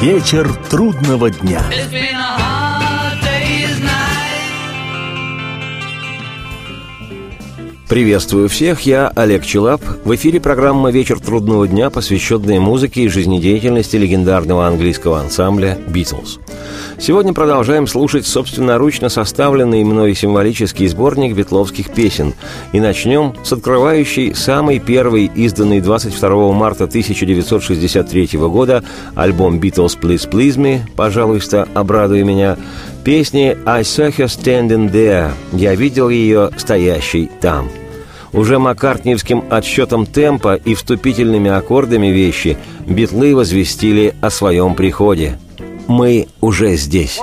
Вечер 0.00 0.50
трудного 0.70 1.28
дня. 1.30 1.62
Приветствую 7.90 8.48
всех, 8.48 8.82
я 8.82 9.08
Олег 9.16 9.44
Челап. 9.44 9.82
В 10.04 10.14
эфире 10.14 10.38
программа 10.40 10.92
«Вечер 10.92 11.18
трудного 11.18 11.66
дня», 11.66 11.90
посвященная 11.90 12.60
музыке 12.60 13.02
и 13.02 13.08
жизнедеятельности 13.08 13.96
легендарного 13.96 14.68
английского 14.68 15.18
ансамбля 15.18 15.76
«Битлз». 15.88 16.38
Сегодня 17.00 17.32
продолжаем 17.32 17.88
слушать 17.88 18.28
собственноручно 18.28 19.08
составленный 19.08 19.82
мной 19.82 20.14
символический 20.14 20.86
сборник 20.86 21.34
битловских 21.34 21.90
песен. 21.90 22.34
И 22.72 22.78
начнем 22.78 23.34
с 23.42 23.52
открывающей 23.52 24.36
самый 24.36 24.78
первый, 24.78 25.28
изданный 25.34 25.80
22 25.80 26.52
марта 26.52 26.84
1963 26.84 28.38
года, 28.38 28.84
альбом 29.16 29.58
«Beatles 29.58 29.98
Please 30.00 30.30
Please 30.30 30.56
Me», 30.56 30.82
«Пожалуйста, 30.94 31.66
обрадуй 31.74 32.22
меня», 32.22 32.56
песни 33.02 33.56
«I 33.66 33.82
saw 33.82 34.16
her 34.16 34.26
standing 34.26 34.92
there» 34.92 35.32
«Я 35.52 35.74
видел 35.74 36.08
ее 36.08 36.50
стоящей 36.56 37.28
там». 37.40 37.68
Уже 38.32 38.58
маккартниевским 38.58 39.44
отсчетом 39.50 40.06
темпа 40.06 40.54
и 40.54 40.74
вступительными 40.74 41.50
аккордами 41.50 42.08
вещи 42.08 42.56
битлы 42.86 43.34
возвестили 43.34 44.14
о 44.20 44.30
своем 44.30 44.74
приходе. 44.74 45.38
Мы 45.88 46.28
уже 46.40 46.76
здесь. 46.76 47.20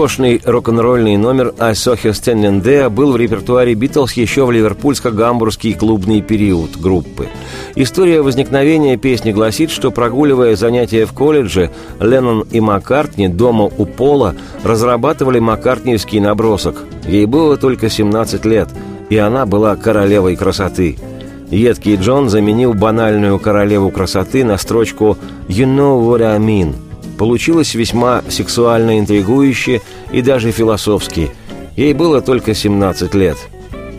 Роскошный 0.00 0.40
рок-н-ролльный 0.42 1.18
номер 1.18 1.52
«I 1.58 1.72
saw 1.72 1.94
her 1.94 2.12
standing 2.12 2.62
there» 2.62 2.88
был 2.88 3.12
в 3.12 3.18
репертуаре 3.18 3.74
«Битлз» 3.74 4.14
еще 4.14 4.46
в 4.46 4.50
ливерпульско-гамбургский 4.50 5.74
клубный 5.74 6.22
период 6.22 6.74
группы. 6.78 7.28
История 7.74 8.22
возникновения 8.22 8.96
песни 8.96 9.30
гласит, 9.30 9.70
что, 9.70 9.90
прогуливая 9.90 10.56
занятия 10.56 11.04
в 11.04 11.12
колледже, 11.12 11.70
Леннон 12.00 12.46
и 12.50 12.60
Маккартни 12.60 13.28
дома 13.28 13.64
у 13.64 13.84
Пола 13.84 14.34
разрабатывали 14.64 15.38
маккартниевский 15.38 16.20
набросок. 16.20 16.76
Ей 17.06 17.26
было 17.26 17.58
только 17.58 17.90
17 17.90 18.46
лет, 18.46 18.70
и 19.10 19.18
она 19.18 19.44
была 19.44 19.76
королевой 19.76 20.34
красоты. 20.34 20.96
Едкий 21.50 21.96
Джон 21.96 22.30
заменил 22.30 22.72
банальную 22.72 23.38
королеву 23.38 23.90
красоты 23.90 24.46
на 24.46 24.56
строчку 24.56 25.18
«You 25.46 25.66
know 25.66 26.00
what 26.00 26.22
I 26.22 26.38
mean», 26.38 26.89
Получилось 27.20 27.74
весьма 27.74 28.22
сексуально 28.30 28.98
интригующе 28.98 29.82
и 30.10 30.22
даже 30.22 30.52
философски. 30.52 31.30
Ей 31.76 31.92
было 31.92 32.22
только 32.22 32.54
17 32.54 33.12
лет. 33.14 33.36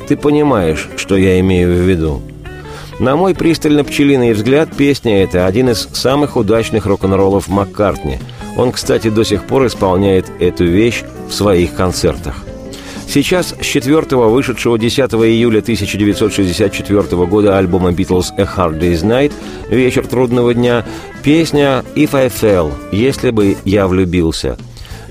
Ты 0.08 0.18
понимаешь, 0.18 0.90
что 0.98 1.16
я 1.16 1.40
имею 1.40 1.70
в 1.72 1.88
виду. 1.88 2.24
На 2.98 3.16
мой 3.16 3.36
пристально 3.36 3.84
пчелиный 3.84 4.34
взгляд, 4.34 4.76
песня 4.76 5.22
эта 5.23 5.46
один 5.46 5.70
из 5.70 5.88
самых 5.94 6.35
удачных 6.35 6.88
рок-н-роллов 6.88 7.47
Маккартни. 7.47 8.18
Он, 8.58 8.72
кстати, 8.72 9.12
до 9.12 9.24
сих 9.24 9.44
пор 9.44 9.67
исполняет 9.67 10.26
эту 10.40 10.66
вещь 10.66 11.03
в 11.29 11.32
своих 11.32 11.76
концертах. 11.76 12.44
Сейчас 13.13 13.53
с 13.59 13.66
четвертого 13.66 14.29
вышедшего 14.29 14.79
10 14.79 14.99
июля 14.99 15.59
1964 15.59 17.25
года 17.25 17.58
альбома 17.58 17.90
Beatles 17.90 18.28
«A 18.37 18.43
Hard 18.43 18.79
Day's 18.79 19.03
Night» 19.03 19.34
«Вечер 19.69 20.08
трудного 20.08 20.53
дня» 20.53 20.85
песня 21.22 21.84
«If 21.96 22.16
I 22.16 22.28
Fell» 22.28 22.72
«Если 22.93 23.31
бы 23.31 23.58
я 23.66 23.87
влюбился». 23.87 24.58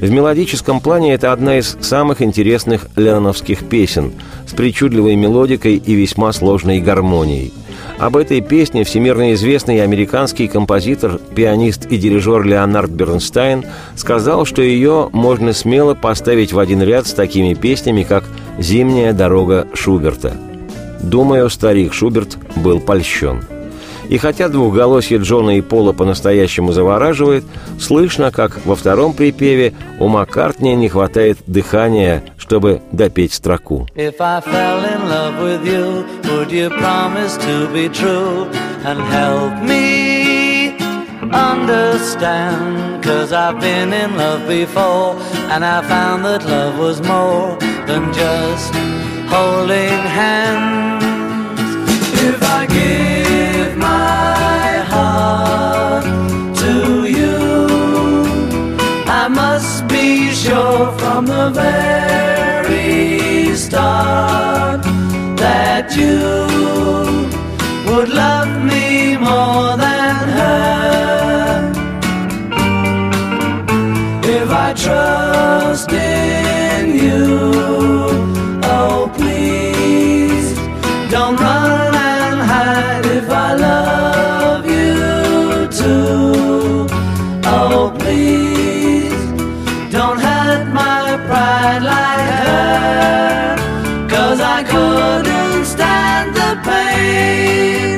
В 0.01 0.11
мелодическом 0.11 0.81
плане 0.81 1.15
это 1.15 1.33
одна 1.33 1.59
из 1.59 1.77
самых 1.81 2.23
интересных 2.23 2.89
ленноновских 2.97 3.69
песен 3.69 4.13
с 4.47 4.53
причудливой 4.53 5.15
мелодикой 5.17 5.77
и 5.77 5.95
весьма 5.95 6.33
сложной 6.33 6.81
гармонией– 6.81 7.53
об 8.01 8.17
этой 8.17 8.41
песне 8.41 8.85
всемирно 8.85 9.35
известный 9.35 9.83
американский 9.83 10.49
композитор, 10.49 11.19
пианист 11.19 11.85
и 11.85 11.99
дирижер 11.99 12.45
Леонард 12.45 12.91
Бернстайн 12.91 13.63
сказал, 13.95 14.47
что 14.47 14.63
ее 14.63 15.11
можно 15.13 15.53
смело 15.53 15.95
поставить 15.95 16.55
в 16.55 16.59
один 16.59 16.83
ряд 16.83 17.07
с 17.07 17.13
такими 17.13 17.53
песнями, 17.53 18.05
как 18.05 18.25
«Зимняя 18.59 19.13
дорога 19.13 19.69
Шуберта». 19.75 20.33
Думаю, 21.03 21.51
старик 21.51 21.93
Шуберт 21.93 22.39
был 22.57 22.81
польщен. 22.81 23.43
И 24.11 24.19
хотя 24.19 24.49
двухголосье 24.49 25.19
Джона 25.19 25.57
и 25.57 25.61
Пола 25.61 25.93
по-настоящему 25.93 26.73
завораживает, 26.73 27.45
слышно, 27.79 28.33
как 28.33 28.59
во 28.67 28.75
втором 28.75 29.13
припеве 29.13 29.73
у 30.01 30.09
Маккартни 30.09 30.75
не 30.75 30.89
хватает 30.89 31.39
дыхания, 31.47 32.25
чтобы 32.37 32.83
допеть 32.91 33.33
строку. 33.33 33.87
Understand? 41.33 43.05
Cause 43.05 43.33
I've 43.33 43.61
been 43.61 43.93
in 43.93 44.17
love 44.17 44.49
before 44.49 45.15
and 45.53 45.65
I 45.65 45.81
found 45.83 46.25
that 46.25 46.45
love 46.45 46.77
was 46.77 47.01
more 47.03 47.57
than 47.87 48.13
just 48.13 48.75
holding 49.31 50.03
hands. 50.19 50.90
Sure 60.43 60.91
from 60.99 61.27
the 61.27 61.51
very 61.51 63.55
start 63.55 64.81
that 65.37 65.95
you 66.01 66.17
would 67.87 68.09
love 68.09 68.49
me 68.65 69.19
more 69.19 69.77
than 69.77 70.29
her. 70.39 71.73
If 74.25 74.51
I 74.51 74.73
trust 74.73 75.93
in 75.93 76.95
you. 77.05 77.37
Oh, 78.65 79.11
pain. 96.63 97.90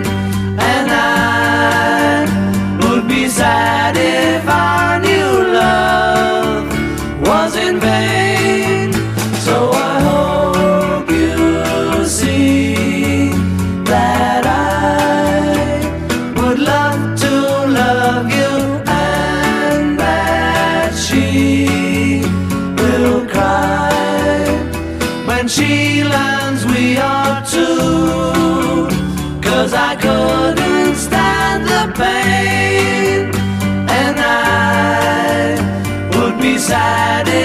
decided 36.72 37.41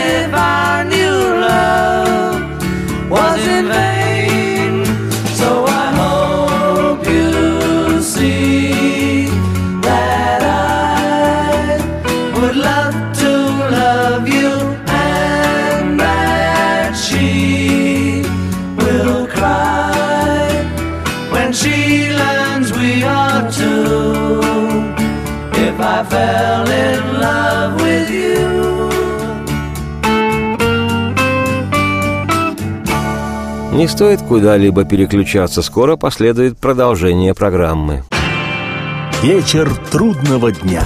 Не 33.77 33.87
стоит 33.87 34.23
куда-либо 34.23 34.85
переключаться, 34.85 35.61
скоро 35.61 35.97
последует 35.97 36.57
продолжение 36.57 37.35
программы. 37.35 38.03
Вечер 39.21 39.69
трудного 39.91 40.51
дня. 40.51 40.81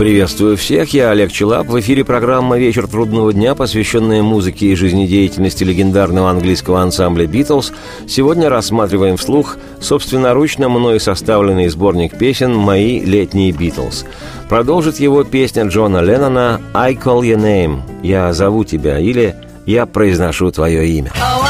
Приветствую 0.00 0.56
всех, 0.56 0.94
я 0.94 1.10
Олег 1.10 1.30
Челап. 1.30 1.66
В 1.66 1.78
эфире 1.78 2.06
программа 2.06 2.56
«Вечер 2.58 2.86
трудного 2.86 3.34
дня», 3.34 3.54
посвященная 3.54 4.22
музыке 4.22 4.68
и 4.68 4.74
жизнедеятельности 4.74 5.62
легендарного 5.62 6.30
английского 6.30 6.80
ансамбля 6.80 7.26
«Битлз». 7.26 7.70
Сегодня 8.08 8.48
рассматриваем 8.48 9.18
вслух 9.18 9.58
собственноручно 9.78 10.70
мной 10.70 11.00
составленный 11.00 11.68
сборник 11.68 12.16
песен 12.16 12.54
«Мои 12.54 13.00
летние 13.00 13.52
Битлз». 13.52 14.06
Продолжит 14.48 15.00
его 15.00 15.22
песня 15.22 15.64
Джона 15.64 15.98
Леннона 15.98 16.62
«I 16.72 16.94
call 16.94 17.20
your 17.20 17.36
name»– 17.36 17.82
«Я 18.02 18.32
зову 18.32 18.64
тебя» 18.64 18.98
или 18.98 19.36
«Я 19.66 19.84
произношу 19.84 20.50
твое 20.50 20.88
имя». 20.88 21.12
Oh, 21.20 21.44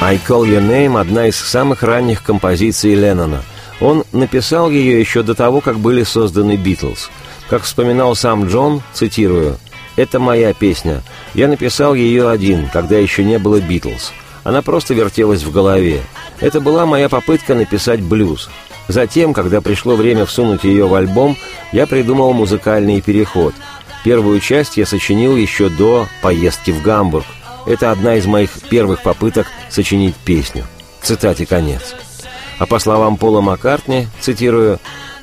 I 0.00 0.18
Call 0.18 0.42
Your 0.44 0.60
Name– 0.60 1.00
одна 1.00 1.26
из 1.26 1.36
самых 1.36 1.82
ранних 1.82 2.22
композиций 2.22 2.94
Леннона. 2.94 3.42
Он 3.80 4.04
написал 4.12 4.70
ее 4.70 5.00
еще 5.00 5.22
до 5.22 5.34
того, 5.34 5.62
как 5.62 5.78
были 5.78 6.02
созданы 6.02 6.56
«Битлз». 6.56 7.08
Как 7.48 7.62
вспоминал 7.62 8.14
сам 8.14 8.46
Джон, 8.46 8.82
цитирую, 8.92 9.56
«Это 9.96 10.18
моя 10.18 10.52
песня. 10.52 11.02
Я 11.32 11.48
написал 11.48 11.94
ее 11.94 12.28
один, 12.28 12.68
когда 12.68 12.98
еще 12.98 13.24
не 13.24 13.38
было 13.38 13.58
«Битлз». 13.58 14.12
Она 14.44 14.60
просто 14.60 14.92
вертелась 14.92 15.42
в 15.42 15.50
голове. 15.50 16.02
Это 16.40 16.60
была 16.60 16.84
моя 16.84 17.08
попытка 17.08 17.54
написать 17.54 18.02
блюз. 18.02 18.50
Затем, 18.88 19.32
когда 19.32 19.62
пришло 19.62 19.96
время 19.96 20.26
всунуть 20.26 20.64
ее 20.64 20.86
в 20.86 20.94
альбом, 20.94 21.38
я 21.72 21.86
придумал 21.86 22.34
музыкальный 22.34 23.00
переход. 23.00 23.54
Первую 24.04 24.40
часть 24.40 24.76
я 24.76 24.84
сочинил 24.84 25.36
еще 25.36 25.70
до 25.70 26.06
поездки 26.20 26.70
в 26.70 26.82
Гамбург. 26.82 27.24
Это 27.66 27.90
одна 27.90 28.16
из 28.16 28.26
моих 28.26 28.50
первых 28.70 29.02
попыток 29.02 29.46
сочинить 29.68 30.14
песню. 30.14 30.64
Цитате 31.02 31.46
конец. 31.46 31.94
А 32.58 32.66
по 32.66 32.78
словам 32.78 33.16
Пола 33.16 33.40
Маккартни, 33.40 34.06
цитирую, 34.20 34.78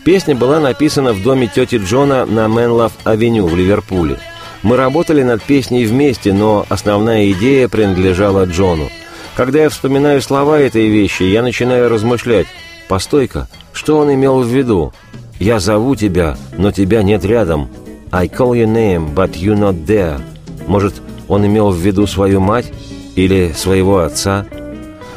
«Песня 0.05 0.35
была 0.35 0.59
написана 0.59 1.13
в 1.13 1.23
доме 1.23 1.47
тети 1.47 1.77
Джона 1.77 2.25
на 2.25 2.47
Менлав-авеню 2.47 3.47
в 3.47 3.55
Ливерпуле. 3.55 4.19
Мы 4.61 4.75
работали 4.75 5.23
над 5.23 5.41
песней 5.41 5.85
вместе, 5.85 6.33
но 6.33 6.65
основная 6.69 7.31
идея 7.31 7.69
принадлежала 7.69 8.45
Джону. 8.45 8.89
Когда 9.35 9.63
я 9.63 9.69
вспоминаю 9.69 10.21
слова 10.21 10.59
этой 10.59 10.89
вещи, 10.89 11.23
я 11.23 11.41
начинаю 11.41 11.89
размышлять, 11.89 12.47
Постой-ка, 12.87 13.47
что 13.71 13.97
он 13.97 14.13
имел 14.13 14.41
в 14.41 14.47
виду? 14.47 14.93
«Я 15.39 15.59
зову 15.59 15.95
тебя, 15.95 16.37
но 16.57 16.71
тебя 16.71 17.01
нет 17.01 17.25
рядом». 17.25 17.69
«I 18.11 18.27
call 18.27 18.51
your 18.51 18.67
name, 18.67 19.13
but 19.15 19.31
you 19.33 19.55
not 19.55 19.85
there». 19.85 20.21
Может, 20.67 20.93
он 21.33 21.45
имел 21.45 21.71
в 21.71 21.77
виду 21.77 22.07
свою 22.07 22.39
мать 22.39 22.71
или 23.15 23.51
своего 23.55 23.99
отца? 23.99 24.45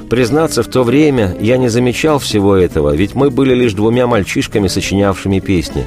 Признаться, 0.09 0.63
в 0.63 0.69
то 0.69 0.83
время 0.83 1.37
я 1.41 1.57
не 1.57 1.69
замечал 1.69 2.19
всего 2.19 2.57
этого, 2.57 2.95
ведь 2.95 3.15
мы 3.15 3.31
были 3.31 3.55
лишь 3.55 3.75
двумя 3.75 4.07
мальчишками, 4.07 4.69
сочинявшими 4.69 5.41
песни. 5.41 5.85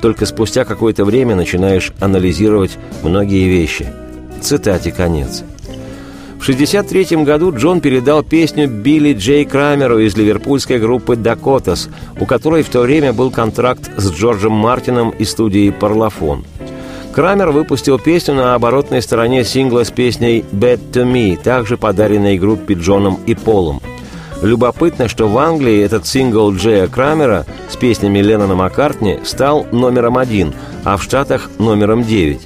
Только 0.00 0.26
спустя 0.26 0.64
какое-то 0.64 1.04
время 1.04 1.36
начинаешь 1.36 1.92
анализировать 2.00 2.78
многие 3.02 3.48
вещи. 3.48 3.86
Цитате 4.40 4.92
конец. 4.92 5.44
В 6.38 6.42
1963 6.42 7.22
году 7.22 7.54
Джон 7.54 7.82
передал 7.82 8.22
песню 8.22 8.66
Билли 8.66 9.12
Джей 9.12 9.44
Крамеру 9.44 9.98
из 9.98 10.16
ливерпульской 10.16 10.78
группы 10.78 11.14
«Дакотас», 11.14 11.90
у 12.18 12.24
которой 12.24 12.62
в 12.62 12.70
то 12.70 12.80
время 12.80 13.12
был 13.12 13.30
контракт 13.30 13.90
с 13.98 14.10
Джорджем 14.10 14.52
Мартином 14.52 15.10
из 15.10 15.30
студии 15.30 15.68
«Парлофон». 15.68 16.46
Крамер 17.12 17.50
выпустил 17.50 17.98
песню 17.98 18.34
на 18.34 18.54
оборотной 18.54 19.02
стороне 19.02 19.44
сингла 19.44 19.84
с 19.84 19.90
песней 19.90 20.44
«Bad 20.52 20.92
to 20.92 21.04
Me», 21.04 21.36
также 21.36 21.76
подаренной 21.76 22.38
группе 22.38 22.74
Джоном 22.74 23.18
и 23.26 23.34
Полом. 23.34 23.82
Любопытно, 24.42 25.08
что 25.08 25.26
в 25.28 25.36
Англии 25.36 25.82
этот 25.82 26.06
сингл 26.06 26.52
Джея 26.52 26.86
Крамера 26.86 27.46
с 27.68 27.76
песнями 27.76 28.20
Леннона 28.20 28.54
Маккартни 28.54 29.18
стал 29.24 29.66
номером 29.72 30.16
один, 30.18 30.54
а 30.84 30.96
в 30.96 31.02
Штатах– 31.02 31.50
номером 31.58 32.04
девять. 32.04 32.42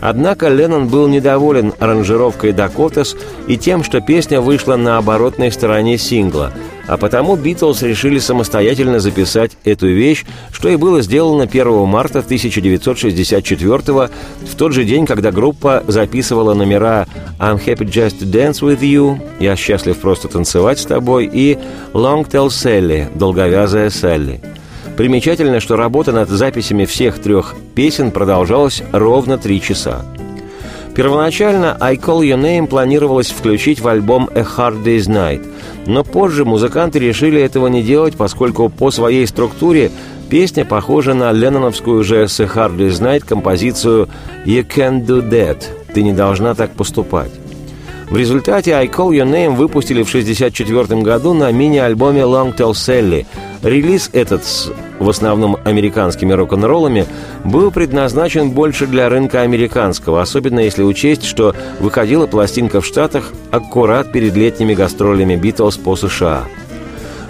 Однако 0.00 0.48
Леннон 0.48 0.88
был 0.88 1.08
недоволен 1.08 1.74
аранжировкой 1.78 2.52
«Дакотас» 2.52 3.16
и 3.48 3.56
тем, 3.56 3.82
что 3.82 4.00
песня 4.00 4.40
вышла 4.40 4.76
на 4.76 4.96
оборотной 4.96 5.50
стороне 5.50 5.98
сингла, 5.98 6.52
а 6.86 6.96
потому 6.96 7.36
«Битлз» 7.36 7.82
решили 7.82 8.18
самостоятельно 8.18 9.00
записать 9.00 9.52
эту 9.64 9.86
вещь, 9.88 10.24
что 10.52 10.68
и 10.68 10.76
было 10.76 11.00
сделано 11.02 11.44
1 11.44 11.86
марта 11.86 12.18
1964 12.18 13.78
в 13.78 14.56
тот 14.56 14.72
же 14.72 14.84
день, 14.84 15.06
когда 15.06 15.30
группа 15.30 15.82
записывала 15.86 16.54
номера 16.54 17.06
«I'm 17.38 17.62
happy 17.64 17.86
just 17.86 18.20
to 18.20 18.30
dance 18.30 18.60
with 18.60 18.80
you», 18.80 19.18
«Я 19.40 19.56
счастлив 19.56 19.96
просто 19.96 20.28
танцевать 20.28 20.78
с 20.78 20.84
тобой» 20.84 21.30
и 21.32 21.58
«Long 21.92 22.28
tell 22.28 22.48
Sally», 22.48 23.06
«Долговязая 23.16 23.90
Салли». 23.90 24.40
Примечательно, 24.96 25.60
что 25.60 25.76
работа 25.76 26.12
над 26.12 26.28
записями 26.28 26.84
всех 26.84 27.18
трех 27.18 27.54
песен 27.74 28.10
продолжалась 28.10 28.82
ровно 28.92 29.38
три 29.38 29.60
часа. 29.60 30.04
Первоначально 30.94 31.76
«I 31.80 31.96
Call 31.96 32.20
Your 32.20 32.40
Name» 32.40 32.68
планировалось 32.68 33.30
включить 33.30 33.80
в 33.80 33.88
альбом 33.88 34.30
«A 34.34 34.42
Hard 34.42 34.84
Day's 34.84 35.08
Night», 35.08 35.44
но 35.86 36.04
позже 36.04 36.44
музыканты 36.44 36.98
решили 36.98 37.40
этого 37.40 37.66
не 37.66 37.82
делать, 37.82 38.16
поскольку 38.16 38.68
по 38.68 38.90
своей 38.90 39.26
структуре 39.26 39.90
песня 40.30 40.64
похожа 40.64 41.14
на 41.14 41.30
ленноновскую 41.32 42.02
же 42.02 42.22
«A 42.22 42.24
Hard 42.24 42.76
Day's 42.76 43.00
Night» 43.00 43.24
композицию 43.26 44.08
«You 44.44 44.66
Can't 44.66 45.04
Do 45.04 45.28
That»– 45.28 45.64
«Ты 45.94 46.02
не 46.02 46.12
должна 46.12 46.54
так 46.54 46.72
поступать». 46.72 47.30
В 48.08 48.16
результате 48.16 48.72
«I 48.72 48.86
Call 48.86 49.10
Your 49.10 49.30
Name» 49.30 49.56
выпустили 49.56 50.02
в 50.02 50.08
1964 50.08 51.00
году 51.00 51.32
на 51.32 51.50
мини-альбоме 51.50 52.20
«Long 52.20 52.54
Tall 52.54 52.72
Sally». 52.72 53.26
Релиз 53.62 54.10
этот 54.12 54.44
с 54.44 54.70
в 54.98 55.08
основном 55.08 55.56
американскими 55.64 56.32
рок-н-роллами 56.32 57.06
был 57.44 57.70
предназначен 57.70 58.50
больше 58.50 58.86
для 58.86 59.08
рынка 59.08 59.40
американского, 59.40 60.22
особенно 60.22 60.60
если 60.60 60.82
учесть, 60.82 61.24
что 61.24 61.54
выходила 61.80 62.26
пластинка 62.26 62.80
в 62.80 62.86
Штатах 62.86 63.32
аккурат 63.50 64.12
перед 64.12 64.36
летними 64.36 64.74
гастролями 64.74 65.36
«Битлз» 65.36 65.78
по 65.78 65.96
США. 65.96 66.44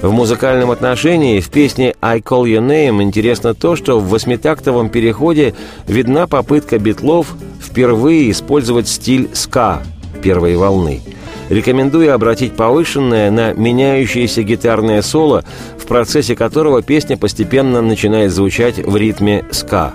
В 0.02 0.12
музыкальном 0.12 0.70
отношении 0.70 1.40
в 1.40 1.48
песне 1.50 1.94
«I 2.02 2.18
Call 2.18 2.44
Your 2.44 2.66
Name» 2.66 3.02
интересно 3.02 3.54
то, 3.54 3.76
что 3.76 3.98
в 3.98 4.08
восьмитактовом 4.08 4.90
переходе 4.90 5.54
видна 5.86 6.26
попытка 6.26 6.78
битлов 6.78 7.34
впервые 7.62 8.30
использовать 8.30 8.88
стиль 8.88 9.30
ска 9.32 9.82
первой 10.24 10.56
волны. 10.56 11.02
Рекомендую 11.50 12.14
обратить 12.14 12.54
повышенное 12.56 13.30
на 13.30 13.52
меняющееся 13.52 14.42
гитарное 14.42 15.02
соло, 15.02 15.44
в 15.78 15.86
процессе 15.86 16.34
которого 16.34 16.82
песня 16.82 17.18
постепенно 17.18 17.82
начинает 17.82 18.32
звучать 18.32 18.78
в 18.78 18.96
ритме 18.96 19.44
ска. 19.50 19.92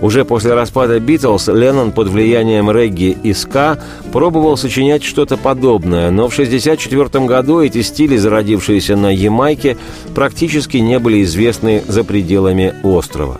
Уже 0.00 0.24
после 0.24 0.54
распада 0.54 0.98
«Битлз» 1.00 1.48
Леннон 1.48 1.92
под 1.92 2.08
влиянием 2.08 2.70
регги 2.70 3.16
и 3.22 3.34
ска 3.34 3.78
пробовал 4.12 4.56
сочинять 4.56 5.02
что-то 5.02 5.36
подобное, 5.36 6.10
но 6.10 6.28
в 6.28 6.32
1964 6.32 7.26
году 7.26 7.60
эти 7.60 7.82
стили, 7.82 8.16
зародившиеся 8.16 8.96
на 8.96 9.12
Ямайке, 9.12 9.76
практически 10.14 10.78
не 10.78 10.98
были 10.98 11.24
известны 11.24 11.82
за 11.86 12.04
пределами 12.04 12.74
острова. 12.84 13.38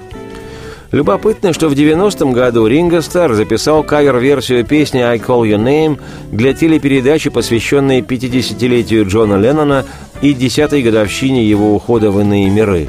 Любопытно, 0.90 1.52
что 1.52 1.68
в 1.68 1.74
90-м 1.74 2.32
году 2.32 2.66
Ринго 2.66 3.02
Стар 3.02 3.34
записал 3.34 3.82
кавер-версию 3.82 4.64
песни 4.64 5.00
«I 5.00 5.18
Call 5.18 5.42
Your 5.42 5.62
Name» 5.62 6.00
для 6.32 6.54
телепередачи, 6.54 7.28
посвященной 7.28 8.00
50-летию 8.00 9.06
Джона 9.06 9.36
Леннона 9.36 9.84
и 10.22 10.32
10-й 10.32 10.82
годовщине 10.82 11.44
его 11.44 11.74
ухода 11.74 12.10
в 12.10 12.18
иные 12.18 12.48
миры. 12.48 12.88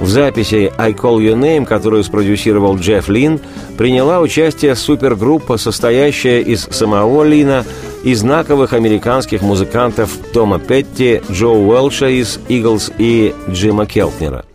В 0.00 0.08
записи 0.08 0.72
«I 0.78 0.92
Call 0.92 1.18
Your 1.18 1.38
Name», 1.38 1.66
которую 1.66 2.02
спродюсировал 2.02 2.78
Джефф 2.78 3.10
Лин, 3.10 3.38
приняла 3.76 4.20
участие 4.20 4.74
супергруппа, 4.74 5.58
состоящая 5.58 6.40
из 6.40 6.62
самого 6.62 7.24
Лина 7.24 7.66
и 8.04 8.14
знаковых 8.14 8.72
американских 8.72 9.42
музыкантов 9.42 10.16
Тома 10.32 10.58
Петти, 10.58 11.20
Джо 11.30 11.48
Уэлша 11.48 12.08
из 12.08 12.40
«Иглс» 12.48 12.90
и 12.96 13.34
Джима 13.50 13.84
Келтнера– 13.84 14.46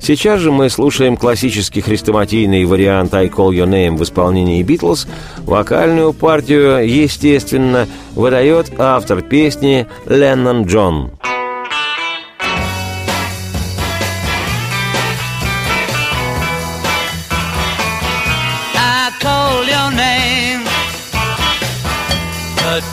Сейчас 0.00 0.40
же 0.40 0.52
мы 0.52 0.70
слушаем 0.70 1.16
классический 1.16 1.80
хрестоматийный 1.80 2.64
вариант 2.64 3.14
«I 3.14 3.28
Call 3.28 3.50
Your 3.50 3.68
Name» 3.68 3.96
в 3.96 4.02
исполнении 4.02 4.62
«Битлз». 4.62 5.06
Вокальную 5.38 6.12
партию, 6.12 6.88
естественно, 6.88 7.86
выдает 8.14 8.72
автор 8.78 9.22
песни 9.22 9.86
Леннон 10.06 10.64
Джон. 10.64 11.12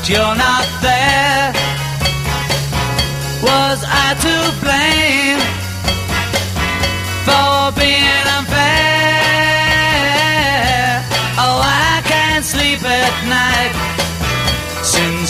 you're 0.08 0.36
not 0.36 0.68
there. 0.84 1.65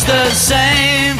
Just 0.00 0.06
the 0.06 0.30
same, 0.30 1.16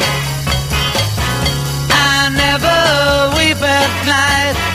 I 1.91 2.29
never 2.35 3.37
weep 3.37 3.61
at 3.61 4.05
night. 4.05 4.70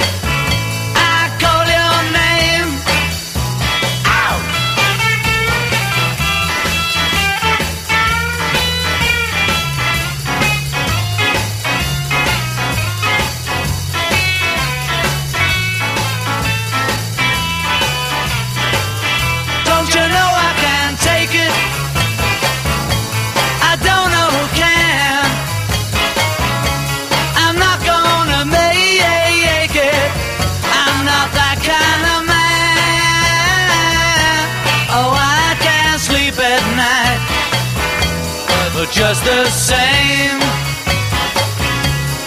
But 38.86 38.94
just 38.94 39.24
the 39.24 39.44
same, 39.46 40.40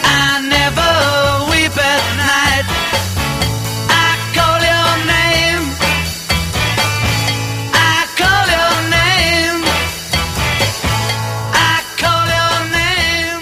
I 0.03 0.41
never 0.55 0.91
weep 1.49 1.71
at 1.71 2.03
night. 2.17 2.65
I 3.89 4.09
call 4.35 4.59
your 4.59 4.91
name. 5.07 5.63
I 7.73 8.05
call 8.19 8.45
your 8.57 8.75
name. 8.91 9.63
I 11.53 11.81
call 11.97 12.27
your 12.27 12.59
name. 12.75 13.41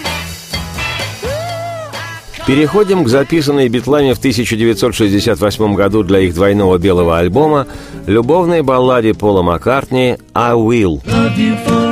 Переходим 2.46 3.04
к 3.04 3.08
записанной 3.08 3.68
битлами 3.68 4.14
в 4.14 4.20
1968 4.20 5.74
году 5.74 6.04
для 6.04 6.20
их 6.20 6.36
двойного 6.36 6.78
белого 6.78 7.18
альбома 7.18 7.66
любовной 8.06 8.62
балладе 8.62 9.16
Пола 9.16 9.42
Маккартни 9.42 10.18
«I 10.36 10.54
Will». 10.54 11.87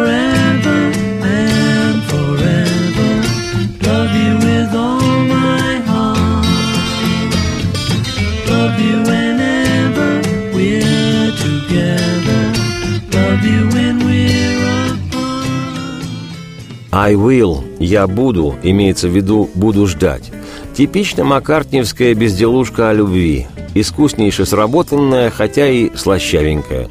I 16.98 17.16
will, 17.16 17.62
я 17.78 18.08
буду, 18.08 18.56
имеется 18.64 19.10
в 19.10 19.12
виду 19.12 19.50
буду 19.54 19.86
ждать. 19.86 20.32
Типично 20.74 21.26
маккартниевская 21.26 22.14
безделушка 22.14 22.90
о 22.90 22.94
любви, 22.94 23.48
искуснейше 23.74 24.46
сработанная, 24.46 25.30
хотя 25.30 25.68
и 25.68 25.94
слащавенькая. 25.94 26.88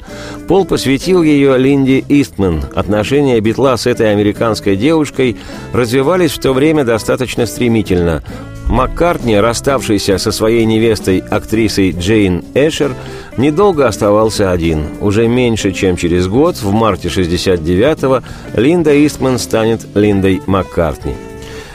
Пол 0.47 0.67
посвятил 0.67 1.23
ее 1.23 1.57
Линде 1.57 2.05
Истман. 2.07 2.65
Отношения 2.75 3.41
Битла 3.41 3.79
с 3.79 3.87
этой 3.87 4.13
американской 4.13 4.77
девушкой 4.77 5.39
развивались 5.73 6.33
в 6.33 6.39
то 6.39 6.53
время 6.53 6.85
достаточно 6.85 7.47
стремительно. 7.47 8.23
Маккартни, 8.67 9.39
расставшийся 9.39 10.19
со 10.19 10.33
своей 10.33 10.67
невестой, 10.67 11.21
актрисой 11.21 11.93
Джейн 11.93 12.45
Эшер, 12.53 12.95
недолго 13.37 13.87
оставался 13.87 14.51
один. 14.51 14.85
Уже 15.01 15.29
меньше, 15.29 15.73
чем 15.73 15.97
через 15.97 16.29
год, 16.29 16.57
в 16.57 16.73
марте 16.73 17.09
69-го, 17.09 18.23
Линда 18.61 19.07
Истман 19.07 19.39
станет 19.39 19.87
Линдой 19.95 20.43
Маккартни. 20.47 21.15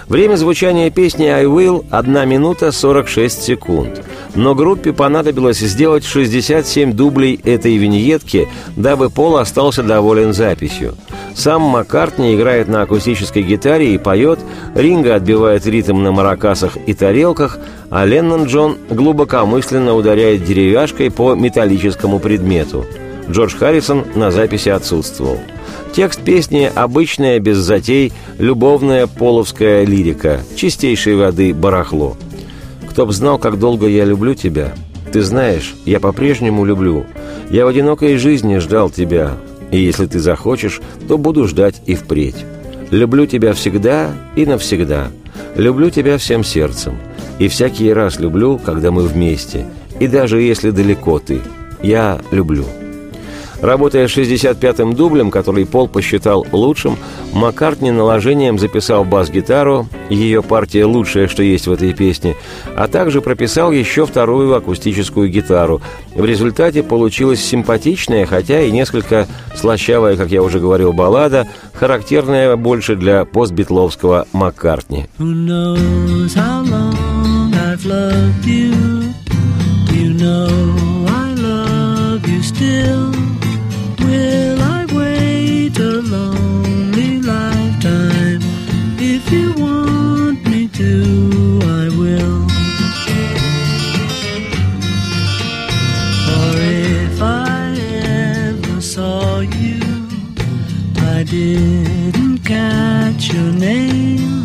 Время 0.10 0.38
звучания 0.38 0.90
песни 0.90 1.28
«I 1.28 1.46
Will»– 1.46 1.86
1 1.92 2.28
минута 2.28 2.72
46 2.72 3.44
секунд. 3.44 4.04
Но 4.34 4.56
группе 4.56 4.92
понадобилось 4.92 5.60
сделать 5.60 6.04
67 6.04 6.94
дублей 6.94 7.40
этой 7.44 7.78
виньетки, 7.78 8.48
дабы 8.76 9.12
Пол 9.12 9.38
остался 9.38 9.84
доволен 9.84 10.34
записью. 10.34 10.96
Сам 11.36 11.62
Маккартни 11.62 12.34
играет 12.34 12.68
на 12.68 12.82
акустической 12.82 13.44
гитаре 13.44 13.94
и 13.94 14.00
поет, 14.00 14.40
Ринга 14.74 15.14
отбивает 15.14 15.68
ритм 15.68 16.02
на 16.02 16.12
маракасах 16.12 16.76
и 16.88 16.96
тарелках, 16.96 17.60
а 17.92 18.04
Леннон 18.04 18.46
Джон 18.46 18.78
глубокомысленно 18.90 19.94
ударяет 19.94 20.44
деревяшкой 20.44 21.12
по 21.12 21.36
металлическому 21.36 22.18
предмету. 22.18 22.84
Джордж 23.30 23.56
Харрисон 23.56 24.06
на 24.16 24.32
записи 24.32 24.70
отсутствовал. 24.70 25.38
Текст 25.94 26.22
песни 26.22 26.72
обычная, 26.74 27.40
без 27.40 27.58
затей, 27.58 28.14
любовная 28.38 29.08
половская 29.08 29.84
лирика, 29.86 30.40
чистейшей 30.56 31.16
воды 31.16 31.54
барахло. 31.54 32.16
«Кто 32.90 33.06
б 33.06 33.12
знал, 33.12 33.38
как 33.40 33.60
долго 33.60 33.88
я 33.88 34.06
люблю 34.06 34.36
тебя? 34.36 34.74
Ты 35.12 35.24
знаешь, 35.24 35.76
я 35.86 36.00
по-прежнему 36.00 36.64
люблю. 36.64 37.06
Я 37.50 37.66
в 37.66 37.70
одинокой 37.70 38.18
жизни 38.18 38.58
ждал 38.58 38.90
тебя, 38.90 39.38
и 39.72 39.80
если 39.80 40.06
ты 40.06 40.20
захочешь, 40.20 40.80
то 41.08 41.18
буду 41.18 41.48
ждать 41.48 41.82
и 41.86 41.96
впредь. 41.96 42.46
Люблю 42.92 43.26
тебя 43.26 43.54
всегда 43.54 44.12
и 44.36 44.46
навсегда. 44.46 45.08
Люблю 45.56 45.90
тебя 45.90 46.18
всем 46.18 46.44
сердцем. 46.44 46.98
И 47.40 47.48
всякий 47.48 47.92
раз 47.92 48.20
люблю, 48.20 48.60
когда 48.64 48.92
мы 48.92 49.04
вместе. 49.04 49.66
И 50.00 50.08
даже 50.08 50.42
если 50.42 50.70
далеко 50.70 51.20
ты. 51.20 51.42
Я 51.82 52.22
люблю». 52.32 52.66
Работая 53.62 54.08
с 54.08 54.18
65-м 54.18 54.94
дублем, 54.94 55.32
который 55.32 55.66
Пол 55.66 55.88
посчитал 55.88 56.46
лучшим, 56.52 56.98
Маккартни 57.34 57.92
наложением 57.92 58.58
записал 58.58 59.04
бас-гитару, 59.04 59.88
ее 60.10 60.42
партия 60.42 60.86
лучшая, 60.86 61.28
что 61.28 61.44
есть 61.44 61.68
в 61.68 61.72
этой 61.72 61.94
песне, 61.94 62.36
а 62.76 62.88
также 62.88 63.22
прописал 63.22 63.72
еще 63.72 64.06
вторую 64.06 64.56
акустическую 64.56 65.30
гитару. 65.30 65.82
В 66.16 66.24
результате 66.24 66.84
получилась 66.84 67.44
симпатичная, 67.44 68.26
хотя 68.26 68.62
и 68.62 68.72
несколько 68.72 69.28
слащавая, 69.56 70.16
как 70.16 70.30
я 70.30 70.42
уже 70.42 70.60
говорил, 70.60 70.94
баллада, 70.94 71.48
характерная 71.74 72.56
больше 72.56 72.96
для 72.96 73.26
постбитловского 73.26 74.28
Маккартни. 74.34 75.06
Still. 82.42 83.29
Will 84.10 84.60
I 84.60 84.86
wait 84.92 85.78
a 85.78 86.02
lonely 86.02 87.22
lifetime? 87.22 88.42
If 88.98 89.32
you 89.32 89.54
want 89.54 90.44
me 90.48 90.68
to, 90.80 91.60
I 91.82 91.86
will. 92.00 92.40
For 96.26 96.52
if 96.58 97.22
I 97.22 97.78
ever 98.48 98.82
saw 98.82 99.42
you, 99.42 99.80
I 101.16 101.24
didn't 101.24 102.40
catch 102.40 103.32
your 103.32 103.52
name, 103.52 104.44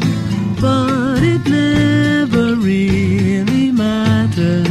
but 0.60 1.22
it 1.22 1.42
never 1.48 2.54
really 2.54 3.72
mattered. 3.72 4.68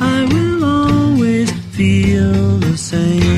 I 0.00 0.18
will 0.32 0.64
always 0.64 1.50
feel 1.76 2.58
the 2.58 2.76
same. 2.76 3.33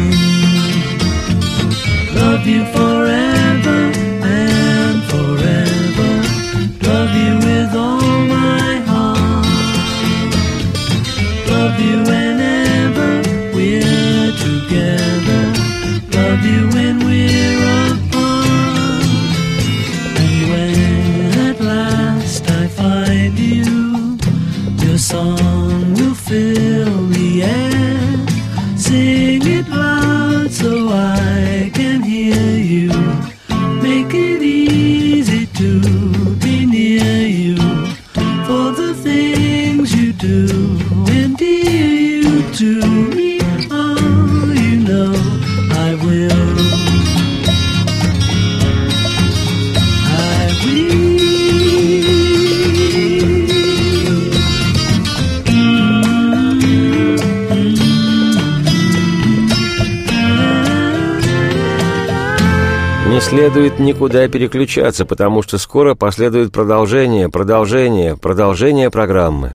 Никуда 63.86 64.28
переключаться, 64.28 65.06
потому 65.06 65.42
что 65.42 65.56
скоро 65.56 65.94
последует 65.94 66.52
продолжение, 66.52 67.30
продолжение, 67.30 68.16
продолжение 68.16 68.90
программы. 68.90 69.52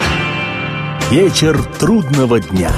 Вечер 1.12 1.62
трудного 1.78 2.40
дня. 2.40 2.72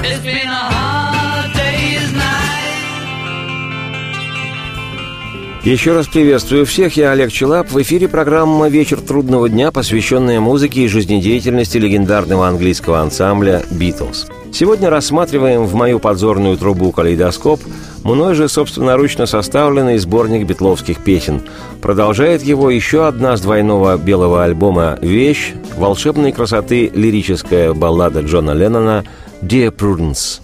Еще 5.64 5.94
раз 5.94 6.08
приветствую 6.08 6.66
всех, 6.66 6.94
я 6.98 7.12
Олег 7.12 7.32
Челап. 7.32 7.72
В 7.72 7.80
эфире 7.80 8.06
программа 8.06 8.68
«Вечер 8.68 9.00
трудного 9.00 9.48
дня», 9.48 9.72
посвященная 9.72 10.38
музыке 10.38 10.82
и 10.82 10.88
жизнедеятельности 10.88 11.78
легендарного 11.78 12.46
английского 12.46 13.00
ансамбля 13.00 13.62
«Битлз». 13.70 14.26
Сегодня 14.52 14.90
рассматриваем 14.90 15.64
в 15.64 15.72
мою 15.72 16.00
подзорную 16.00 16.58
трубу 16.58 16.92
калейдоскоп 16.92 17.62
мной 18.02 18.34
же 18.34 18.50
собственноручно 18.50 19.24
составленный 19.24 19.96
сборник 19.96 20.46
битловских 20.46 21.02
песен. 21.02 21.40
Продолжает 21.80 22.42
его 22.42 22.68
еще 22.68 23.08
одна 23.08 23.34
с 23.34 23.40
двойного 23.40 23.96
белого 23.96 24.44
альбома 24.44 24.98
«Вещь» 25.00 25.54
волшебной 25.78 26.32
красоты 26.32 26.92
лирическая 26.94 27.72
баллада 27.72 28.20
Джона 28.20 28.50
Леннона 28.50 29.04
«Dear 29.40 29.74
Prudence». 29.74 30.42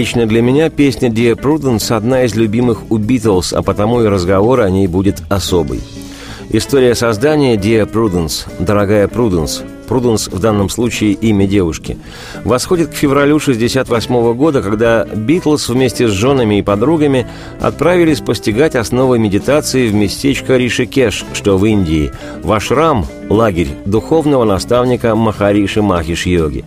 Лично 0.00 0.24
для 0.24 0.40
меня 0.40 0.70
песня 0.70 1.10
«Dear 1.10 1.38
Prudence» 1.38 1.94
одна 1.94 2.24
из 2.24 2.34
любимых 2.34 2.90
у 2.90 2.96
Битлз, 2.96 3.52
а 3.52 3.60
потому 3.60 4.00
и 4.00 4.06
разговор 4.06 4.60
о 4.60 4.70
ней 4.70 4.86
будет 4.86 5.22
особый. 5.28 5.82
История 6.48 6.94
создания 6.94 7.56
«Dear 7.56 7.86
Prudence»– 7.86 8.46
«Дорогая 8.58 9.08
Пруденс» 9.08 9.62
Пруденс 9.90 10.28
в 10.28 10.38
данном 10.38 10.68
случае 10.68 11.14
имя 11.14 11.48
девушки, 11.48 11.98
восходит 12.44 12.90
к 12.90 12.94
февралю 12.94 13.38
1968 13.38 14.34
года, 14.34 14.62
когда 14.62 15.04
Битлз 15.04 15.68
вместе 15.68 16.06
с 16.06 16.12
женами 16.12 16.60
и 16.60 16.62
подругами 16.62 17.26
отправились 17.60 18.20
постигать 18.20 18.76
основы 18.76 19.18
медитации 19.18 19.88
в 19.88 19.94
местечко 19.94 20.56
Ришикеш, 20.56 21.24
что 21.32 21.58
в 21.58 21.66
Индии, 21.66 22.12
в 22.44 22.52
Ашрам, 22.52 23.04
лагерь 23.28 23.70
духовного 23.84 24.44
наставника 24.44 25.16
Махариши 25.16 25.82
Махиш-йоги. 25.82 26.64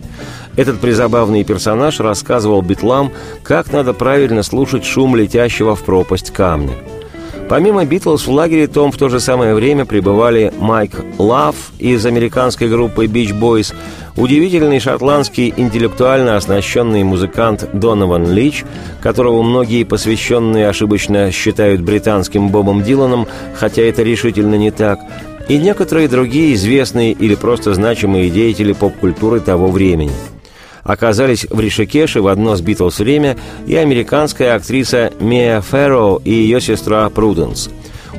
Этот 0.56 0.80
призабавный 0.80 1.44
персонаж 1.44 2.00
рассказывал 2.00 2.62
битлам, 2.62 3.12
как 3.42 3.72
надо 3.72 3.92
правильно 3.92 4.42
слушать 4.42 4.84
шум 4.84 5.16
летящего 5.16 5.74
в 5.74 5.82
пропасть 5.82 6.32
камня– 6.32 6.74
Помимо 7.48 7.84
Битлз 7.84 8.26
в 8.26 8.30
лагере 8.30 8.66
Том 8.66 8.90
в 8.90 8.96
то 8.96 9.08
же 9.08 9.20
самое 9.20 9.54
время 9.54 9.84
пребывали 9.84 10.52
Майк 10.58 11.04
Лав 11.18 11.54
из 11.78 12.04
американской 12.06 12.68
группы 12.68 13.04
Beach 13.04 13.38
Boys, 13.38 13.74
удивительный 14.16 14.80
шотландский 14.80 15.52
интеллектуально 15.54 16.36
оснащенный 16.36 17.04
музыкант 17.04 17.68
Донован 17.74 18.32
Лич, 18.32 18.64
которого 19.02 19.42
многие 19.42 19.84
посвященные 19.84 20.68
ошибочно 20.68 21.30
считают 21.30 21.82
британским 21.82 22.48
Бобом 22.48 22.82
Диланом, 22.82 23.26
хотя 23.54 23.82
это 23.82 24.02
решительно 24.02 24.54
не 24.54 24.70
так, 24.70 25.00
и 25.46 25.58
некоторые 25.58 26.08
другие 26.08 26.54
известные 26.54 27.12
или 27.12 27.34
просто 27.34 27.74
значимые 27.74 28.30
деятели 28.30 28.72
поп-культуры 28.72 29.40
того 29.40 29.68
времени– 29.68 30.12
оказались 30.84 31.46
в 31.50 31.58
Ришикеше 31.58 32.20
в 32.20 32.28
одно 32.28 32.56
с 32.56 32.60
Битлз 32.60 33.00
время 33.00 33.36
и 33.66 33.74
американская 33.74 34.54
актриса 34.54 35.10
Мия 35.18 35.60
Ферроу 35.60 36.20
и 36.24 36.30
ее 36.30 36.60
сестра 36.60 37.08
Пруденс. 37.08 37.70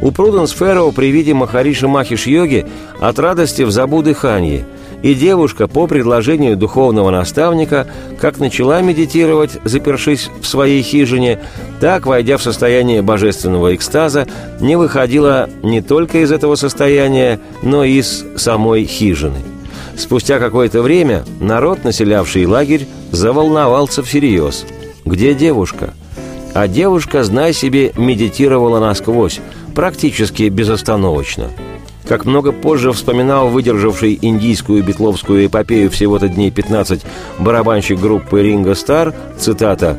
У 0.02 0.12
Пруденс 0.12 0.52
Ферроу 0.52 0.92
при 0.92 1.08
виде 1.08 1.34
Махариши 1.34 1.88
Махиш-йоги 1.88 2.66
от 3.00 3.18
радости 3.18 3.62
в 3.62 3.72
забу 3.72 4.02
дыхание, 4.02 4.66
и 5.04 5.14
девушка 5.14 5.68
по 5.68 5.88
предложению 5.88 6.58
духовного 6.58 7.12
наставника 7.12 7.88
как 8.20 8.40
начала 8.40 8.82
медитировать, 8.82 9.52
запершись 9.64 10.30
в 10.42 10.48
своей 10.48 10.82
хижине, 10.82 11.40
так, 11.80 12.08
войдя 12.08 12.38
в 12.38 12.44
состояние 12.44 13.02
божественного 13.02 13.76
экстаза, 13.76 14.28
не 14.60 14.76
выходила 14.76 15.50
не 15.64 15.82
только 15.82 16.24
из 16.24 16.32
этого 16.32 16.56
состояния, 16.56 17.40
но 17.62 17.84
и 17.84 18.00
из 18.00 18.26
самой 18.36 18.86
хижины– 18.86 19.38
Спустя 19.98 20.40
какое-то 20.40 20.82
время 20.82 21.24
народ, 21.40 21.84
населявший 21.84 22.46
лагерь, 22.46 22.88
заволновался 23.12 24.04
всерьез. 24.04 24.66
Где 25.06 25.34
девушка? 25.34 25.94
А 26.54 26.68
девушка, 26.68 27.24
знай 27.24 27.54
себе, 27.54 27.92
медитировала 27.96 28.80
насквозь, 28.80 29.40
практически 29.74 30.44
безостановочно. 30.44 31.50
Как 32.08 32.26
много 32.26 32.52
позже 32.52 32.92
вспоминал 32.92 33.50
выдержавший 33.50 34.20
индийскую 34.22 34.84
битловскую 34.84 35.48
эпопею 35.48 35.90
всего-то 35.90 36.28
дней 36.28 36.52
15 36.52 37.02
барабанщик 37.40 38.00
группы 38.00 38.42
«Ринго 38.42 38.76
Стар», 38.76 39.14
цитата, 39.38 39.98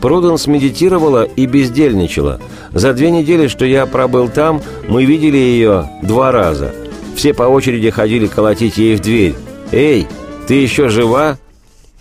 «Пруденс 0.00 0.46
медитировала 0.46 1.24
и 1.24 1.46
бездельничала. 1.46 2.40
За 2.72 2.92
две 2.92 3.10
недели, 3.10 3.48
что 3.48 3.64
я 3.64 3.86
пробыл 3.86 4.28
там, 4.28 4.62
мы 4.88 5.04
видели 5.04 5.36
ее 5.36 5.90
два 6.02 6.32
раза– 6.32 6.72
все 7.14 7.34
по 7.34 7.44
очереди 7.44 7.90
ходили 7.90 8.26
колотить 8.26 8.76
ей 8.76 8.96
в 8.96 9.00
дверь. 9.00 9.34
«Эй, 9.72 10.06
ты 10.46 10.54
еще 10.54 10.88
жива?» 10.88 11.38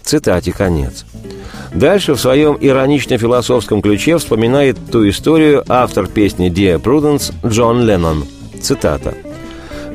Цитате 0.04 0.52
конец. 0.52 1.06
Дальше 1.74 2.14
в 2.14 2.20
своем 2.20 2.58
иронично-философском 2.60 3.82
ключе 3.82 4.18
вспоминает 4.18 4.78
ту 4.92 5.08
историю 5.10 5.64
автор 5.68 6.08
песни 6.08 6.52
«Dear 6.52 6.82
Prudence» 6.82 7.34
Джон 7.46 7.86
Леннон. 7.86 8.26
Цитата. 8.62 9.14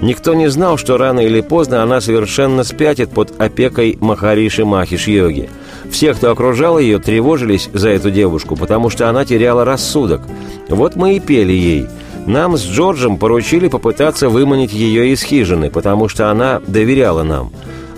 Никто 0.00 0.34
не 0.34 0.48
знал, 0.48 0.76
что 0.76 0.96
рано 0.96 1.20
или 1.20 1.40
поздно 1.40 1.82
она 1.82 2.00
совершенно 2.00 2.64
спятит 2.64 3.10
под 3.10 3.40
опекой 3.40 3.98
Махариши 4.00 4.64
Махиш-йоги. 4.64 5.50
Все, 5.90 6.14
кто 6.14 6.30
окружал 6.30 6.78
ее, 6.78 6.98
тревожились 6.98 7.68
за 7.72 7.90
эту 7.90 8.10
девушку, 8.10 8.56
потому 8.56 8.90
что 8.90 9.08
она 9.08 9.24
теряла 9.24 9.64
рассудок. 9.64 10.22
Вот 10.68 10.96
мы 10.96 11.16
и 11.16 11.20
пели 11.20 11.52
ей– 11.52 11.86
нам 12.28 12.58
с 12.58 12.64
Джорджем 12.64 13.16
поручили 13.16 13.68
попытаться 13.68 14.28
выманить 14.28 14.72
ее 14.72 15.12
из 15.12 15.22
хижины, 15.22 15.70
потому 15.70 16.08
что 16.08 16.30
она 16.30 16.60
доверяла 16.66 17.22
нам. 17.22 17.50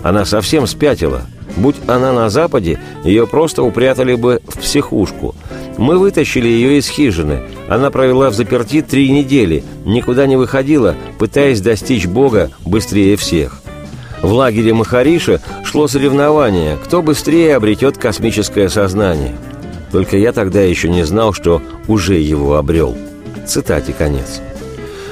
Она 0.03 0.23
совсем 0.23 0.67
спятила. 0.67 1.23
Будь 1.57 1.75
она 1.87 2.13
на 2.13 2.29
Западе, 2.29 2.79
ее 3.03 3.27
просто 3.27 3.61
упрятали 3.61 4.15
бы 4.15 4.41
в 4.47 4.59
психушку. 4.59 5.35
Мы 5.77 5.97
вытащили 5.97 6.47
ее 6.47 6.77
из 6.77 6.87
хижины. 6.87 7.41
Она 7.67 7.91
провела 7.91 8.29
в 8.29 8.33
заперти 8.33 8.81
три 8.81 9.09
недели, 9.11 9.65
никуда 9.83 10.27
не 10.27 10.37
выходила, 10.37 10.95
пытаясь 11.19 11.59
достичь 11.59 12.05
Бога 12.05 12.51
быстрее 12.65 13.17
всех. 13.17 13.61
В 14.21 14.31
лагере 14.31 14.73
Махариша 14.73 15.41
шло 15.65 15.89
соревнование, 15.89 16.77
кто 16.81 17.01
быстрее 17.01 17.57
обретет 17.57 17.97
космическое 17.97 18.69
сознание. 18.69 19.35
Только 19.91 20.15
я 20.15 20.31
тогда 20.31 20.61
еще 20.61 20.87
не 20.87 21.03
знал, 21.03 21.33
что 21.33 21.61
уже 21.87 22.17
его 22.17 22.55
обрел. 22.55 22.95
Цитате 23.45 23.93
конец. 23.93 24.41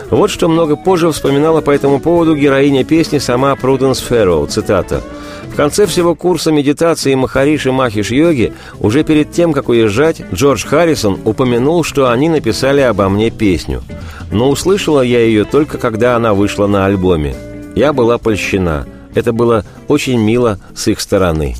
Вот 0.09 0.31
что 0.31 0.47
много 0.47 0.75
позже 0.75 1.11
вспоминала 1.11 1.61
по 1.61 1.71
этому 1.71 1.99
поводу 1.99 2.35
героиня 2.35 2.83
песни 2.83 3.19
сама 3.19 3.55
Пруденс 3.55 3.99
Фэрроу, 3.99 4.47
цитата. 4.47 5.01
В 5.51 5.55
конце 5.55 5.85
всего 5.85 6.15
курса 6.15 6.51
медитации 6.51 7.13
Махариши 7.13 7.71
Махиш-йоги, 7.71 8.53
уже 8.79 9.03
перед 9.03 9.31
тем, 9.31 9.53
как 9.53 9.69
уезжать, 9.69 10.21
Джордж 10.33 10.65
Харрисон 10.65 11.19
упомянул, 11.25 11.83
что 11.83 12.09
они 12.09 12.29
написали 12.29 12.81
обо 12.81 13.07
мне 13.09 13.29
песню. 13.29 13.83
Но 14.31 14.49
услышала 14.49 15.01
я 15.01 15.19
ее 15.19 15.43
только 15.43 15.77
когда 15.77 16.15
она 16.15 16.33
вышла 16.33 16.65
на 16.65 16.85
альбоме. 16.85 17.35
Я 17.75 17.93
была 17.93 18.17
польщена. 18.17 18.87
Это 19.13 19.33
было 19.33 19.65
очень 19.87 20.19
мило 20.19 20.59
с 20.75 20.87
их 20.87 20.99
стороны. 21.01 21.55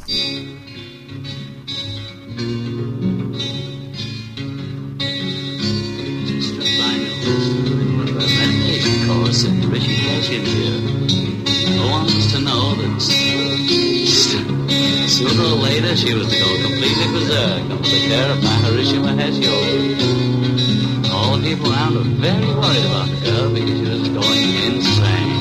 She 16.00 16.14
was 16.16 16.28
to 16.32 16.46
completely 16.64 17.08
berserk 17.12 17.60
under 17.60 17.76
the 17.76 18.00
of 18.32 18.40
Maharishi 18.46 19.00
Mahesh 19.06 19.38
Yogi. 19.46 21.10
All 21.12 21.36
the 21.38 21.44
people 21.44 21.72
around 21.74 21.96
were 21.96 22.10
very 22.28 22.52
worried 22.60 22.86
about 22.90 23.08
the 23.12 23.20
girl 23.28 23.48
because 23.54 23.78
she 23.80 23.88
was 23.96 24.08
going 24.20 24.50
insane. 24.68 25.40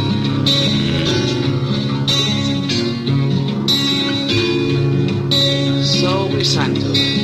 So 5.84 6.26
we 6.26 6.42
sang 6.44 6.74
to 6.74 6.80
her. 6.80 7.18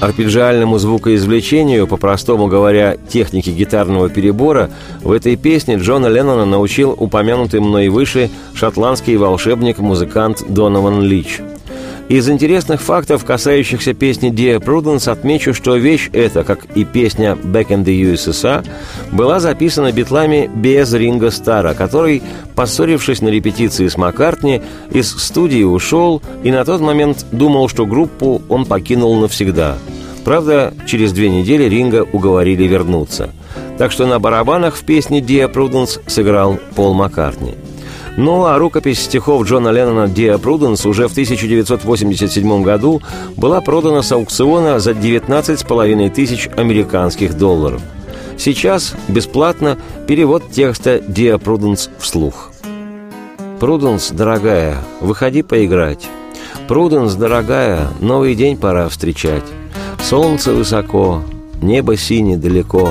Арпеджиальному 0.00 0.78
звукоизвлечению, 0.78 1.88
по-простому 1.88 2.46
говоря, 2.46 2.96
технике 3.08 3.50
гитарного 3.52 4.08
перебора, 4.08 4.70
в 5.02 5.10
этой 5.10 5.36
песне 5.36 5.76
Джона 5.76 6.06
Леннона 6.06 6.44
научил 6.44 6.94
упомянутый 6.96 7.60
мной 7.60 7.88
выше 7.88 8.30
шотландский 8.54 9.16
волшебник-музыкант 9.16 10.44
Донован 10.48 11.02
Лич. 11.02 11.40
Из 12.08 12.26
интересных 12.26 12.80
фактов, 12.80 13.26
касающихся 13.26 13.92
песни 13.92 14.32
Dear 14.32 14.64
Prudence, 14.64 15.10
отмечу, 15.10 15.52
что 15.52 15.76
вещь 15.76 16.08
эта, 16.14 16.42
как 16.42 16.64
и 16.74 16.84
песня 16.84 17.32
Back 17.32 17.68
in 17.68 17.84
the 17.84 18.14
USSR, 18.14 18.66
была 19.12 19.40
записана 19.40 19.92
битлами 19.92 20.50
без 20.54 20.90
Ринга 20.94 21.30
Стара, 21.30 21.74
который, 21.74 22.22
поссорившись 22.54 23.20
на 23.20 23.28
репетиции 23.28 23.88
с 23.88 23.98
Маккартни, 23.98 24.62
из 24.90 25.10
студии 25.10 25.62
ушел 25.62 26.22
и 26.42 26.50
на 26.50 26.64
тот 26.64 26.80
момент 26.80 27.26
думал, 27.30 27.68
что 27.68 27.84
группу 27.84 28.40
он 28.48 28.64
покинул 28.64 29.14
навсегда. 29.20 29.76
Правда, 30.24 30.72
через 30.86 31.12
две 31.12 31.28
недели 31.28 31.64
Ринга 31.64 32.06
уговорили 32.10 32.64
вернуться. 32.64 33.30
Так 33.76 33.92
что 33.92 34.06
на 34.06 34.18
барабанах 34.18 34.76
в 34.76 34.82
песне 34.82 35.20
Dear 35.20 35.52
Prudence 35.52 36.00
сыграл 36.06 36.58
Пол 36.74 36.94
Маккартни– 36.94 37.54
ну 38.18 38.46
а 38.46 38.58
рукопись 38.58 39.00
стихов 39.00 39.46
Джона 39.46 39.68
Леннона 39.68 40.08
«Диа 40.08 40.38
Пруденс» 40.38 40.84
уже 40.86 41.06
в 41.06 41.12
1987 41.12 42.62
году 42.64 43.00
была 43.36 43.60
продана 43.60 44.02
с 44.02 44.10
аукциона 44.10 44.80
за 44.80 44.90
19,5 44.90 46.10
тысяч 46.10 46.48
американских 46.56 47.38
долларов. 47.38 47.80
Сейчас 48.36 48.94
бесплатно 49.06 49.78
перевод 50.08 50.50
текста 50.50 50.98
«Диа 50.98 51.38
Пруденс» 51.38 51.90
вслух. 52.00 52.50
«Пруденс, 53.60 54.10
дорогая, 54.10 54.78
выходи 55.00 55.42
поиграть. 55.42 56.08
Пруденс, 56.66 57.14
дорогая, 57.14 57.86
новый 58.00 58.34
день 58.34 58.56
пора 58.56 58.88
встречать. 58.88 59.44
Солнце 60.02 60.52
высоко, 60.52 61.22
небо 61.62 61.96
синее 61.96 62.36
далеко. 62.36 62.88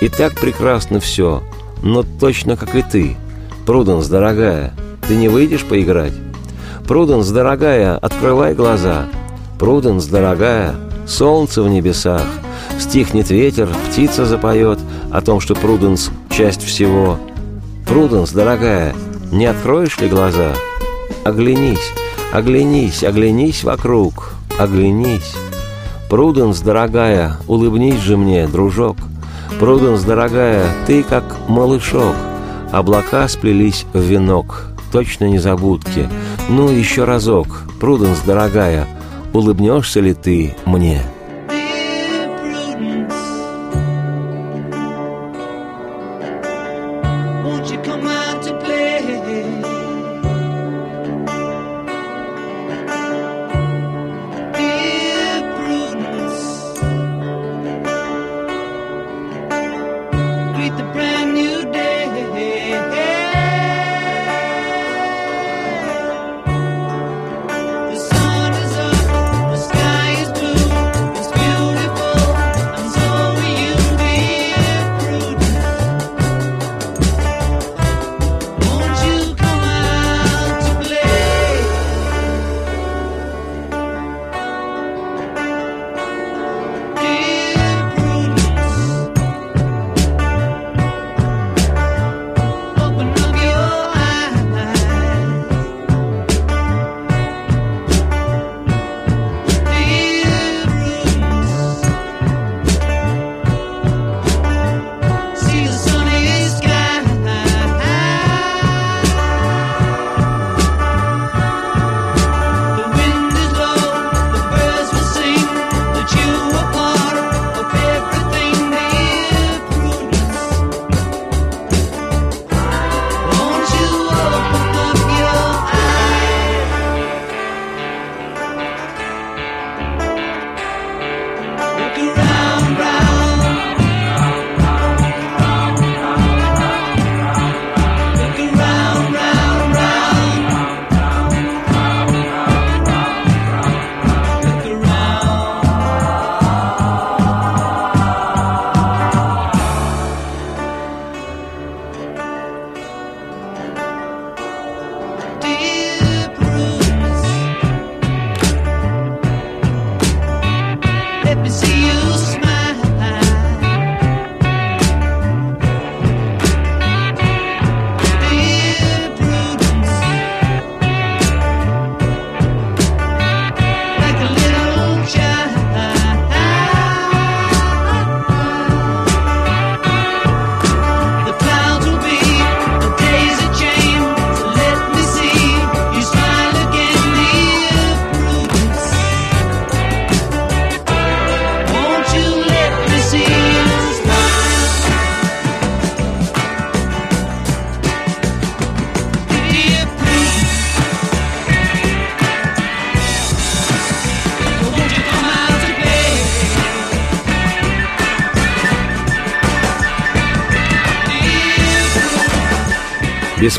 И 0.00 0.08
так 0.08 0.32
прекрасно 0.40 0.98
все, 0.98 1.42
но 1.82 2.04
точно 2.18 2.56
как 2.56 2.74
и 2.74 2.80
ты– 2.80 3.16
«Пруденс, 3.66 4.06
дорогая, 4.08 4.72
ты 5.06 5.16
не 5.16 5.28
выйдешь 5.28 5.64
поиграть?» 5.64 6.14
«Пруденс, 6.86 7.28
дорогая, 7.28 7.96
открывай 7.96 8.54
глаза!» 8.54 9.06
Пруденс, 9.62 10.06
дорогая, 10.06 10.74
солнце 11.06 11.62
в 11.62 11.68
небесах, 11.68 12.26
стихнет 12.80 13.30
ветер, 13.30 13.68
птица 13.88 14.24
запоет 14.24 14.80
о 15.12 15.20
том, 15.20 15.38
что 15.38 15.54
Пруденс— 15.54 16.10
часть 16.30 16.64
всего. 16.64 17.16
Пруденс, 17.86 18.32
дорогая, 18.32 18.92
не 19.30 19.46
откроешь 19.46 20.00
ли 20.00 20.08
глаза? 20.08 20.54
Оглянись, 21.22 21.92
оглянись, 22.32 23.04
оглянись 23.04 23.62
вокруг, 23.62 24.32
оглянись. 24.58 25.32
Пруденс, 26.10 26.58
дорогая, 26.58 27.36
улыбнись 27.46 28.00
же 28.00 28.16
мне, 28.16 28.48
дружок. 28.48 28.96
Пруденс, 29.60 30.02
дорогая, 30.02 30.66
ты 30.88 31.04
как 31.04 31.36
малышок. 31.48 32.16
Облака 32.72 33.28
сплелись 33.28 33.86
в 33.92 34.00
венок, 34.00 34.68
точно 34.90 35.26
незабудки. 35.26 36.08
Ну, 36.48 36.70
еще 36.70 37.04
разок, 37.04 37.64
Пруденс, 37.78 38.20
дорогая, 38.26 38.88
улыбнешься 39.32 40.00
ли 40.00 40.14
ты 40.14 40.56
мне?» 40.64 41.02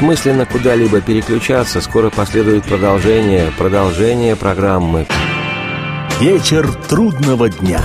Бессмысленно 0.04 0.46
куда-либо 0.46 1.00
переключаться, 1.00 1.80
скоро 1.80 2.10
последует 2.10 2.66
продолжение, 2.66 3.54
продолжение 3.58 4.36
программы. 4.36 5.08
Вечер 6.20 6.70
трудного 6.89 7.50
дня. 7.50 7.80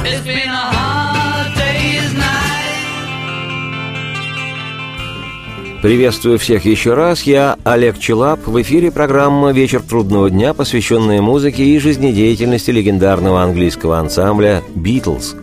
Приветствую 5.80 6.40
всех 6.40 6.64
еще 6.64 6.94
раз, 6.94 7.22
я 7.22 7.56
Олег 7.62 8.00
Челап. 8.00 8.44
В 8.48 8.60
эфире 8.62 8.90
программа 8.90 9.52
«Вечер 9.52 9.80
трудного 9.80 10.28
дня», 10.28 10.54
посвященная 10.54 11.22
музыке 11.22 11.62
и 11.62 11.78
жизнедеятельности 11.78 12.72
легендарного 12.72 13.44
английского 13.44 13.96
ансамбля 14.00 14.64
«Битлз». 14.74 15.36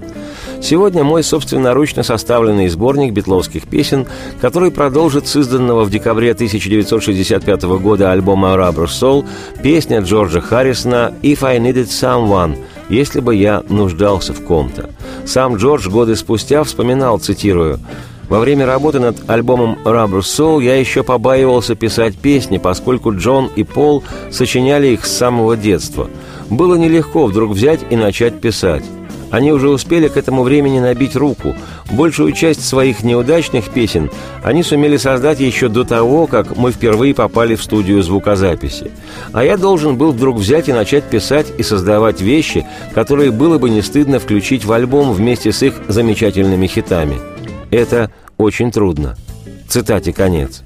Сегодня 0.65 1.03
мой 1.03 1.21
собственноручно 1.21 2.01
составленный 2.01 2.69
сборник 2.69 3.13
битловских 3.13 3.67
песен, 3.67 4.07
который 4.41 4.71
продолжит 4.71 5.27
с 5.27 5.35
изданного 5.35 5.83
в 5.83 5.91
декабре 5.91 6.31
1965 6.31 7.63
года 7.77 8.11
альбома 8.11 8.55
«Rubber 8.55 8.87
Soul» 8.87 9.27
песня 9.61 9.99
Джорджа 9.99 10.41
Харрисона 10.41 11.13
«If 11.21 11.45
I 11.45 11.59
Needed 11.59 11.89
Someone», 11.89 12.57
«Если 12.89 13.19
бы 13.19 13.35
я 13.35 13.61
нуждался 13.69 14.33
в 14.33 14.43
ком-то». 14.43 14.89
Сам 15.23 15.57
Джордж 15.57 15.87
годы 15.87 16.15
спустя 16.15 16.63
вспоминал, 16.63 17.19
цитирую, 17.19 17.79
во 18.27 18.39
время 18.39 18.65
работы 18.65 18.99
над 18.99 19.29
альбомом 19.29 19.77
«Rubber 19.83 20.21
Soul» 20.21 20.63
я 20.63 20.77
еще 20.79 21.03
побаивался 21.03 21.75
писать 21.75 22.17
песни, 22.17 22.57
поскольку 22.57 23.15
Джон 23.15 23.51
и 23.55 23.63
Пол 23.63 24.03
сочиняли 24.31 24.87
их 24.87 25.05
с 25.05 25.15
самого 25.15 25.55
детства. 25.55 26.09
Было 26.49 26.73
нелегко 26.73 27.27
вдруг 27.27 27.51
взять 27.51 27.81
и 27.91 27.95
начать 27.95 28.41
писать. 28.41 28.83
Они 29.31 29.51
уже 29.51 29.69
успели 29.69 30.07
к 30.07 30.17
этому 30.17 30.43
времени 30.43 30.79
набить 30.79 31.15
руку. 31.15 31.55
Большую 31.91 32.31
часть 32.31 32.65
своих 32.65 33.03
неудачных 33.03 33.69
песен 33.69 34.09
они 34.43 34.63
сумели 34.63 34.97
создать 34.97 35.39
еще 35.39 35.67
до 35.67 35.83
того, 35.83 36.27
как 36.27 36.55
мы 36.55 36.71
впервые 36.71 37.13
попали 37.13 37.55
в 37.55 37.63
студию 37.63 38.01
звукозаписи. 38.03 38.91
А 39.33 39.43
я 39.43 39.57
должен 39.57 39.97
был 39.97 40.11
вдруг 40.11 40.37
взять 40.37 40.69
и 40.69 40.73
начать 40.73 41.03
писать 41.05 41.47
и 41.57 41.63
создавать 41.63 42.21
вещи, 42.21 42.65
которые 42.93 43.31
было 43.31 43.57
бы 43.57 43.69
не 43.69 43.81
стыдно 43.81 44.19
включить 44.19 44.65
в 44.65 44.71
альбом 44.71 45.13
вместе 45.13 45.51
с 45.51 45.63
их 45.63 45.75
замечательными 45.87 46.67
хитами. 46.67 47.17
Это 47.71 48.11
очень 48.37 48.71
трудно. 48.71 49.15
Цитате 49.67 50.13
конец. 50.13 50.63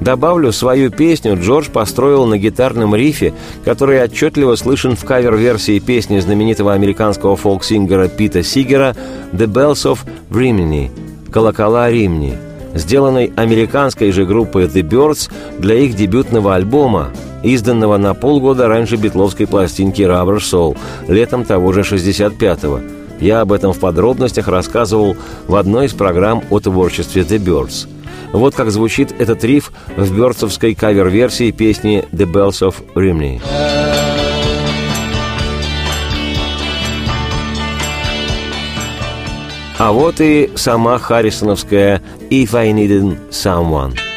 Добавлю, 0.00 0.52
свою 0.52 0.90
песню 0.90 1.38
Джордж 1.40 1.70
построил 1.70 2.26
на 2.26 2.38
гитарном 2.38 2.94
рифе, 2.94 3.32
который 3.64 4.02
отчетливо 4.02 4.56
слышен 4.56 4.96
в 4.96 5.04
кавер-версии 5.04 5.78
песни 5.78 6.18
знаменитого 6.18 6.72
американского 6.72 7.36
фолк-сингера 7.36 8.08
Пита 8.08 8.42
Сигера 8.42 8.96
«The 9.32 9.46
Bells 9.46 9.90
of 9.90 10.00
Rimini»– 10.30 10.90
«Колокола 11.32 11.90
Римни», 11.90 12.36
сделанной 12.74 13.32
американской 13.36 14.10
же 14.12 14.26
группой 14.26 14.64
The 14.64 14.82
Birds 14.82 15.30
для 15.58 15.76
их 15.76 15.94
дебютного 15.94 16.54
альбома 16.54 17.10
изданного 17.42 17.96
на 17.96 18.14
полгода 18.14 18.68
раньше 18.68 18.96
битловской 18.96 19.46
пластинки 19.46 20.02
«Rubber 20.02 20.38
Soul» 20.38 20.76
летом 21.08 21.44
того 21.44 21.72
же 21.72 21.80
65-го. 21.80 22.80
Я 23.20 23.40
об 23.40 23.52
этом 23.52 23.72
в 23.72 23.78
подробностях 23.78 24.48
рассказывал 24.48 25.16
в 25.46 25.54
одной 25.54 25.86
из 25.86 25.92
программ 25.92 26.42
о 26.50 26.58
творчестве 26.58 27.22
The 27.22 27.38
Birds. 27.38 27.88
Вот 28.32 28.54
как 28.54 28.70
звучит 28.70 29.12
этот 29.18 29.42
риф 29.44 29.72
в 29.96 30.16
бёрдсовской 30.16 30.74
кавер-версии 30.74 31.50
песни 31.50 32.04
«The 32.12 32.30
Bells 32.30 32.60
of 32.60 32.74
Rimney». 32.94 33.40
А 39.78 39.90
вот 39.90 40.20
и 40.20 40.50
сама 40.54 40.98
Харрисоновская 40.98 42.02
«If 42.30 42.54
I 42.54 42.70
Needed 42.70 43.18
Someone». 43.30 44.11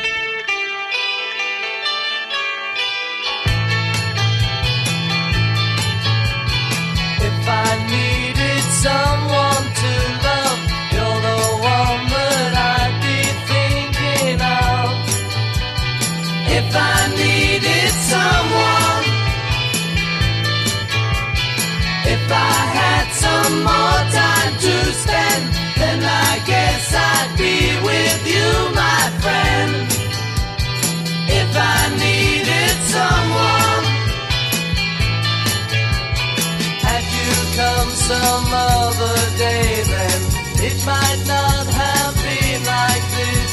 Some 38.08 38.46
other 38.54 39.18
day, 39.36 39.82
then 39.94 40.22
it 40.68 40.78
might 40.86 41.22
not 41.26 41.66
have 41.82 42.14
been 42.26 42.62
like 42.76 43.06
this. 43.18 43.52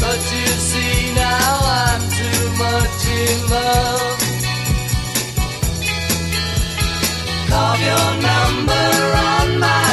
But 0.00 0.20
you 0.32 0.46
see 0.70 1.12
now 1.14 1.50
I'm 1.84 2.02
too 2.20 2.42
much 2.64 3.00
in 3.20 3.36
love. 3.54 4.18
Carve 7.50 7.82
your 7.90 8.10
number 8.30 8.88
on 9.28 9.60
my 9.60 9.85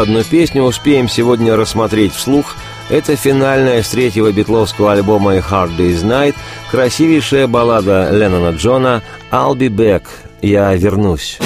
одну 0.00 0.24
песню 0.24 0.62
успеем 0.62 1.08
сегодня 1.08 1.56
рассмотреть 1.56 2.14
вслух. 2.14 2.56
Это 2.88 3.16
финальная 3.16 3.82
с 3.82 3.90
третьего 3.90 4.32
битловского 4.32 4.92
альбома 4.92 5.32
«A 5.32 5.38
Hard 5.38 5.76
Day's 5.76 6.02
Night» 6.02 6.34
красивейшая 6.70 7.46
баллада 7.46 8.10
Леннона 8.10 8.56
Джона 8.56 9.02
«I'll 9.30 9.54
be 9.54 9.68
back» 9.68 10.04
«Я 10.42 10.74
вернусь». 10.74 11.38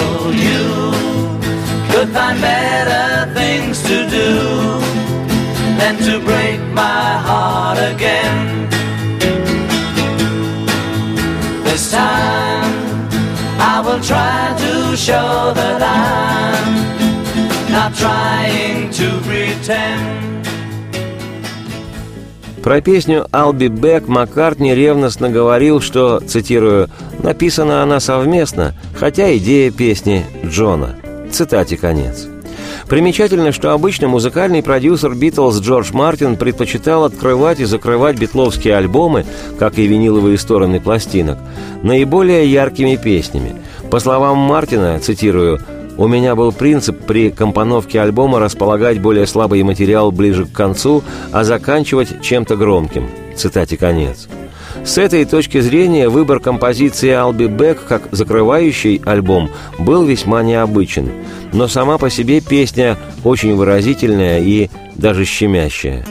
I 13.56 14.96
show 14.96 15.52
that 15.54 15.82
I'm 15.82 16.53
Про 22.62 22.80
песню 22.80 23.26
«I'll 23.30 23.52
be 23.52 23.68
back» 23.68 24.04
Маккартни 24.06 24.74
ревностно 24.74 25.28
говорил, 25.28 25.82
что, 25.82 26.20
цитирую, 26.20 26.88
«написана 27.22 27.82
она 27.82 28.00
совместно, 28.00 28.74
хотя 28.96 29.36
идея 29.36 29.70
песни 29.70 30.24
Джона». 30.46 30.96
Цитате 31.30 31.76
конец. 31.76 32.26
Примечательно, 32.88 33.52
что 33.52 33.72
обычно 33.72 34.08
музыкальный 34.08 34.62
продюсер 34.62 35.14
Битлз 35.14 35.60
Джордж 35.60 35.92
Мартин 35.92 36.36
предпочитал 36.36 37.04
открывать 37.04 37.60
и 37.60 37.64
закрывать 37.64 38.18
битловские 38.18 38.76
альбомы, 38.76 39.26
как 39.58 39.78
и 39.78 39.86
виниловые 39.86 40.38
стороны 40.38 40.80
пластинок, 40.80 41.38
наиболее 41.82 42.50
яркими 42.50 42.96
песнями. 42.96 43.56
По 43.90 44.00
словам 44.00 44.38
Мартина, 44.38 44.98
цитирую, 45.00 45.60
«У 45.96 46.08
меня 46.08 46.34
был 46.34 46.52
принцип 46.52 46.98
при 47.06 47.30
компоновке 47.30 48.00
альбома 48.00 48.40
располагать 48.40 49.00
более 49.00 49.26
слабый 49.26 49.62
материал 49.62 50.10
ближе 50.10 50.46
к 50.46 50.52
концу, 50.52 51.02
а 51.32 51.44
заканчивать 51.44 52.20
чем-то 52.22 52.56
громким». 52.56 53.08
Цитате 53.36 53.76
конец. 53.76 54.28
С 54.84 54.98
этой 54.98 55.24
точки 55.24 55.60
зрения 55.60 56.08
выбор 56.08 56.40
композиции 56.40 57.10
«I'll 57.10 57.34
be 57.34 57.48
back» 57.48 57.78
как 57.88 58.02
закрывающий 58.10 59.00
альбом 59.04 59.50
был 59.78 60.04
весьма 60.04 60.42
необычен, 60.42 61.10
но 61.52 61.68
сама 61.68 61.96
по 61.96 62.10
себе 62.10 62.40
песня 62.40 62.98
очень 63.22 63.54
выразительная 63.54 64.40
и 64.40 64.68
даже 64.96 65.24
щемящая. 65.24 66.04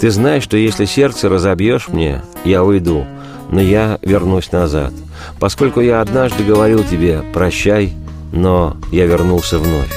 «Ты 0.00 0.10
знаешь, 0.10 0.44
что 0.44 0.56
если 0.56 0.84
сердце 0.84 1.28
разобьешь 1.28 1.88
мне, 1.88 2.22
я 2.44 2.62
уйду, 2.62 3.06
но 3.50 3.60
я 3.60 3.98
вернусь 4.02 4.52
назад, 4.52 4.92
поскольку 5.40 5.80
я 5.80 6.00
однажды 6.00 6.44
говорил 6.44 6.84
тебе 6.84 7.22
«прощай», 7.32 7.92
но 8.34 8.76
я 8.90 9.06
вернулся 9.06 9.58
вновь. 9.58 9.92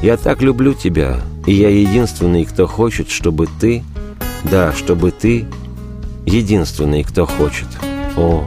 Я 0.00 0.16
так 0.16 0.42
люблю 0.42 0.74
тебя, 0.74 1.20
и 1.46 1.52
я 1.52 1.68
единственный, 1.68 2.44
кто 2.44 2.66
хочет, 2.66 3.10
чтобы 3.10 3.48
ты, 3.60 3.82
да, 4.44 4.72
чтобы 4.72 5.10
ты 5.10 5.46
единственный, 6.24 7.02
кто 7.02 7.26
хочет. 7.26 7.66
О, 8.16 8.44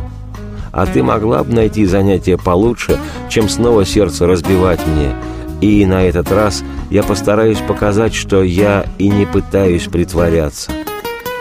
а 0.71 0.85
ты 0.85 1.03
могла 1.03 1.43
бы 1.43 1.53
найти 1.53 1.85
занятие 1.85 2.37
получше, 2.37 2.97
чем 3.29 3.49
снова 3.49 3.85
сердце 3.85 4.27
разбивать 4.27 4.85
мне. 4.87 5.13
И 5.59 5.85
на 5.85 6.03
этот 6.03 6.31
раз 6.31 6.63
я 6.89 7.03
постараюсь 7.03 7.59
показать, 7.59 8.13
что 8.13 8.43
я 8.43 8.85
и 8.97 9.09
не 9.09 9.25
пытаюсь 9.25 9.87
притворяться. 9.87 10.71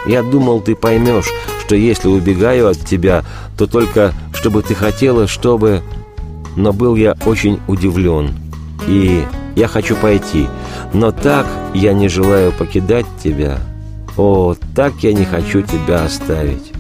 Я 0.07 0.23
думал, 0.23 0.61
ты 0.61 0.75
поймешь, 0.75 1.31
что 1.65 1.75
если 1.75 2.09
убегаю 2.09 2.69
от 2.69 2.79
тебя, 2.79 3.25
то 3.59 3.67
только 3.67 4.13
чтобы 4.33 4.63
ты 4.63 4.75
хотела, 4.75 5.27
чтобы... 5.27 5.83
Но 6.57 6.73
был 6.73 6.97
я 6.97 7.17
очень 7.27 7.61
удивлен. 7.69 8.31
И 8.89 9.25
я 9.55 9.69
хочу 9.69 9.95
пойти. 9.97 10.47
Но 10.93 11.13
так 11.13 11.47
я 11.75 11.93
не 11.93 12.09
желаю 12.09 12.53
покидать 12.53 13.07
тебя. 13.23 13.59
О, 14.17 14.55
так 14.75 14.95
я 15.01 15.13
не 15.13 15.25
хочу 15.25 15.63
тебя 15.63 16.05
оставить. 16.05 16.73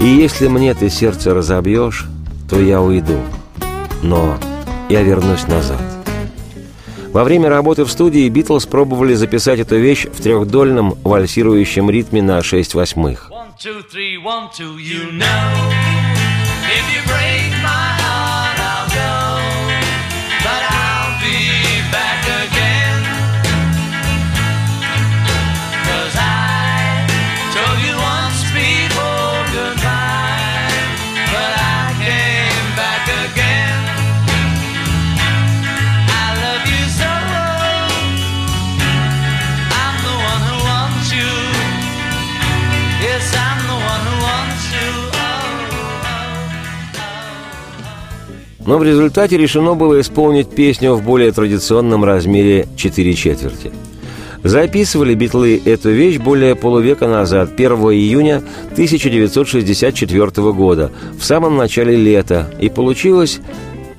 И 0.00 0.06
если 0.06 0.48
мне 0.48 0.74
ты 0.74 0.90
сердце 0.90 1.32
разобьешь, 1.32 2.06
то 2.50 2.60
я 2.60 2.80
уйду. 2.82 3.18
Но 4.02 4.36
я 4.88 5.02
вернусь 5.02 5.46
назад. 5.46 5.80
Во 7.12 7.24
время 7.24 7.50
работы 7.50 7.84
в 7.84 7.90
студии 7.90 8.28
Битлз 8.28 8.64
пробовали 8.64 9.14
записать 9.14 9.60
эту 9.60 9.76
вещь 9.76 10.06
в 10.06 10.22
трехдольном 10.22 10.96
вальсирующем 11.04 11.90
ритме 11.90 12.22
на 12.22 12.42
6 12.42 12.74
восьмых. 12.74 13.30
One, 13.30 13.52
two, 13.58 13.82
three, 13.92 14.16
one, 14.16 14.48
two, 14.50 14.78
you 14.78 15.12
know. 15.12 15.91
Но 48.72 48.78
в 48.78 48.84
результате 48.84 49.36
решено 49.36 49.74
было 49.74 50.00
исполнить 50.00 50.48
песню 50.48 50.94
в 50.94 51.02
более 51.02 51.30
традиционном 51.30 52.04
размере 52.04 52.66
4 52.74 53.12
четверти. 53.12 53.70
Записывали 54.42 55.14
битлы 55.14 55.60
эту 55.62 55.90
вещь 55.90 56.16
более 56.16 56.56
полувека 56.56 57.06
назад, 57.06 57.50
1 57.54 57.70
июня 57.70 58.42
1964 58.70 60.52
года, 60.52 60.90
в 61.18 61.22
самом 61.22 61.58
начале 61.58 61.96
лета, 61.96 62.50
и 62.62 62.70
получилось 62.70 63.40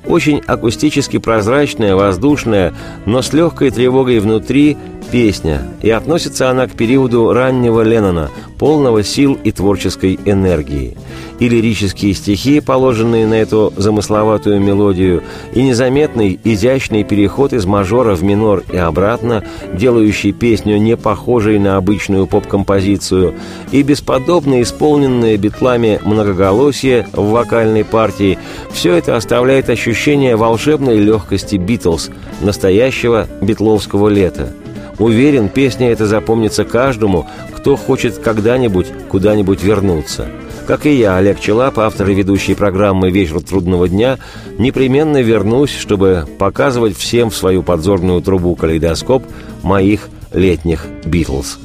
очень 0.08 0.42
акустически 0.44 1.18
прозрачная, 1.18 1.94
воздушная, 1.94 2.74
но 3.06 3.22
с 3.22 3.32
легкой 3.32 3.70
тревогой 3.70 4.18
внутри 4.18 4.76
песня, 5.14 5.62
и 5.80 5.90
относится 5.90 6.50
она 6.50 6.66
к 6.66 6.72
периоду 6.72 7.32
раннего 7.32 7.82
Леннона, 7.82 8.30
полного 8.58 9.04
сил 9.04 9.38
и 9.44 9.52
творческой 9.52 10.18
энергии. 10.24 10.96
И 11.38 11.48
лирические 11.48 12.14
стихи, 12.14 12.58
положенные 12.58 13.24
на 13.24 13.34
эту 13.34 13.72
замысловатую 13.76 14.60
мелодию, 14.60 15.22
и 15.54 15.62
незаметный, 15.62 16.40
изящный 16.42 17.04
переход 17.04 17.52
из 17.52 17.64
мажора 17.64 18.16
в 18.16 18.24
минор 18.24 18.64
и 18.72 18.76
обратно, 18.76 19.44
делающий 19.72 20.32
песню 20.32 20.78
не 20.78 20.96
похожей 20.96 21.60
на 21.60 21.76
обычную 21.76 22.26
поп-композицию, 22.26 23.34
и 23.70 23.82
бесподобно 23.82 24.62
исполненное 24.62 25.36
битлами 25.36 26.00
многоголосие 26.04 27.06
в 27.12 27.30
вокальной 27.30 27.84
партии, 27.84 28.36
все 28.72 28.94
это 28.94 29.14
оставляет 29.14 29.70
ощущение 29.70 30.34
волшебной 30.34 30.98
легкости 30.98 31.54
Битлз, 31.54 32.10
настоящего 32.40 33.28
битловского 33.40 34.08
лета. 34.08 34.52
Уверен, 34.98 35.48
песня 35.48 35.90
эта 35.90 36.06
запомнится 36.06 36.64
каждому, 36.64 37.26
кто 37.52 37.76
хочет 37.76 38.18
когда-нибудь 38.18 38.86
куда-нибудь 39.08 39.62
вернуться. 39.62 40.28
Как 40.66 40.86
и 40.86 40.94
я, 40.94 41.16
Олег 41.16 41.40
Челап, 41.40 41.78
автор 41.78 42.08
и 42.08 42.14
ведущий 42.14 42.54
программы 42.54 43.10
«Вечер 43.10 43.40
трудного 43.42 43.88
дня», 43.88 44.18
непременно 44.58 45.20
вернусь, 45.20 45.76
чтобы 45.76 46.26
показывать 46.38 46.96
всем 46.96 47.30
в 47.30 47.36
свою 47.36 47.62
подзорную 47.62 48.22
трубу 48.22 48.54
калейдоскоп 48.54 49.24
моих 49.62 50.08
летних 50.32 50.86
«Битлз». 51.04 51.58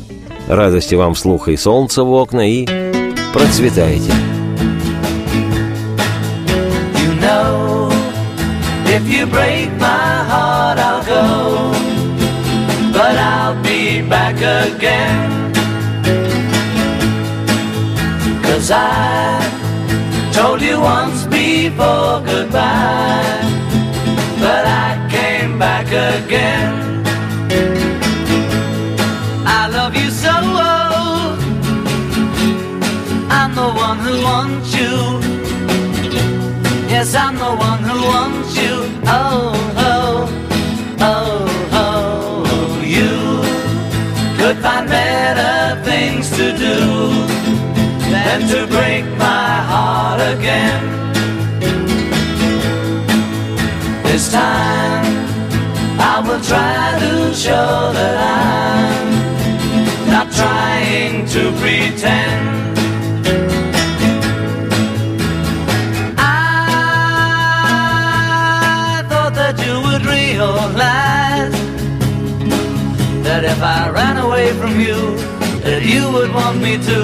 Радости 0.47 0.95
вам 0.95 1.15
слуха 1.15 1.51
и 1.51 1.57
солнца 1.57 2.03
в 2.03 2.11
окна, 2.11 2.49
и 2.49 2.65
процветайте! 3.34 4.11
You 6.95 7.21
know, 7.21 7.91
if 8.88 9.07
you 9.07 9.25
break 9.27 9.78
again. 14.76 15.53
Cause 18.43 18.72
I 18.72 19.39
told 20.34 20.61
you 20.61 20.80
once 20.80 21.26
before 21.26 22.22
goodbye. 22.32 23.41
But 24.39 24.65
I 24.65 25.07
came 25.11 25.59
back 25.59 25.88
again. 25.88 27.03
I 29.45 29.67
love 29.78 29.95
you 29.95 30.09
so. 30.09 30.34
well. 30.57 31.38
I'm 33.32 33.53
the 33.55 33.70
one 33.88 33.97
who 34.05 34.15
wants 34.24 34.70
you. 34.80 34.95
Yes, 36.93 37.15
I'm 37.15 37.36
the 37.36 37.53
one 37.70 37.82
who 37.89 37.97
wants 38.13 38.55
you. 38.57 38.74
Oh, 39.05 39.53
oh, 39.53 39.68
find 44.70 44.88
better 44.88 45.82
things 45.84 46.30
to 46.30 46.45
do 46.65 46.78
than 48.13 48.39
to 48.51 48.67
break 48.67 49.05
my 49.17 49.51
heart 49.72 50.22
again. 50.36 50.82
This 54.03 54.32
time 54.32 55.05
I 56.11 56.15
will 56.26 56.43
try 56.51 56.84
to 57.05 57.34
show 57.34 57.72
that 57.97 58.15
I'm 58.38 59.07
not 60.13 60.28
trying 60.39 61.26
to 61.34 61.41
pretend. 61.59 62.68
If 73.52 73.62
I 73.64 73.89
ran 73.89 74.18
away 74.18 74.54
from 74.54 74.80
you, 74.80 75.00
that 75.66 75.82
you 75.84 76.04
would 76.14 76.32
want 76.34 76.58
me 76.62 76.74
to. 76.89 77.00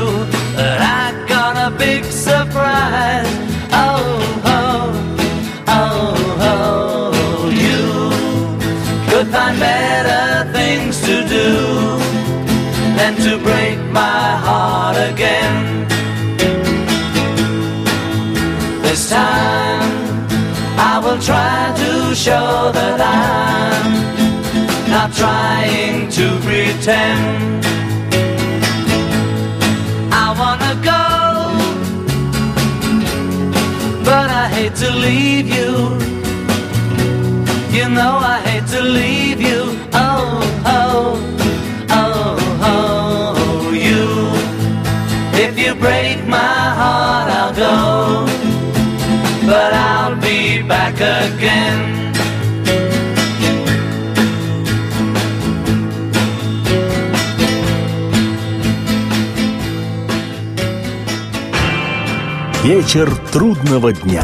That 0.57 0.79
I 1.01 1.27
got 1.27 1.53
a 1.67 1.69
big 1.75 2.03
surprise. 2.05 3.31
Oh, 3.71 4.03
oh, 4.57 4.85
oh, 5.79 6.13
oh, 6.51 7.49
you 7.65 7.81
could 9.09 9.27
find 9.35 9.59
better 9.59 10.51
things 10.57 11.01
to 11.07 11.15
do 11.37 11.49
than 12.97 13.13
to 13.25 13.31
break 13.47 13.79
my 13.91 14.27
heart 14.45 14.97
again. 15.11 15.87
This 18.83 19.09
time 19.09 19.89
I 20.91 20.93
will 21.03 21.21
try 21.29 21.73
to 21.83 22.15
show 22.15 22.71
that 22.77 22.99
I'm 23.01 23.95
not 24.89 25.09
trying 25.13 25.94
to 26.15 26.27
pretend. 26.45 27.65
I 30.23 30.27
wanna 30.39 30.73
go, 30.91 31.03
but 34.03 34.29
I 34.43 34.47
hate 34.55 34.75
to 34.83 34.89
leave 34.91 35.47
you. 35.57 35.71
You 37.77 37.89
know 37.89 38.13
I 38.33 38.39
hate 38.47 38.67
to 38.75 38.81
leave 38.81 39.41
you. 39.41 39.61
Oh, 39.93 40.39
oh, 40.65 41.19
oh, 41.89 42.37
oh, 42.73 43.71
you. 43.87 44.05
If 45.45 45.59
you 45.59 45.75
break 45.75 46.25
my 46.27 46.55
heart, 46.79 47.29
I'll 47.39 47.53
go 47.53 48.25
but 49.45 49.73
I'll 49.73 50.15
be 50.21 50.63
back 50.63 50.95
again. 50.95 51.94
Вечер 62.65 63.15
трудного 63.31 63.93
дня. 63.93 64.23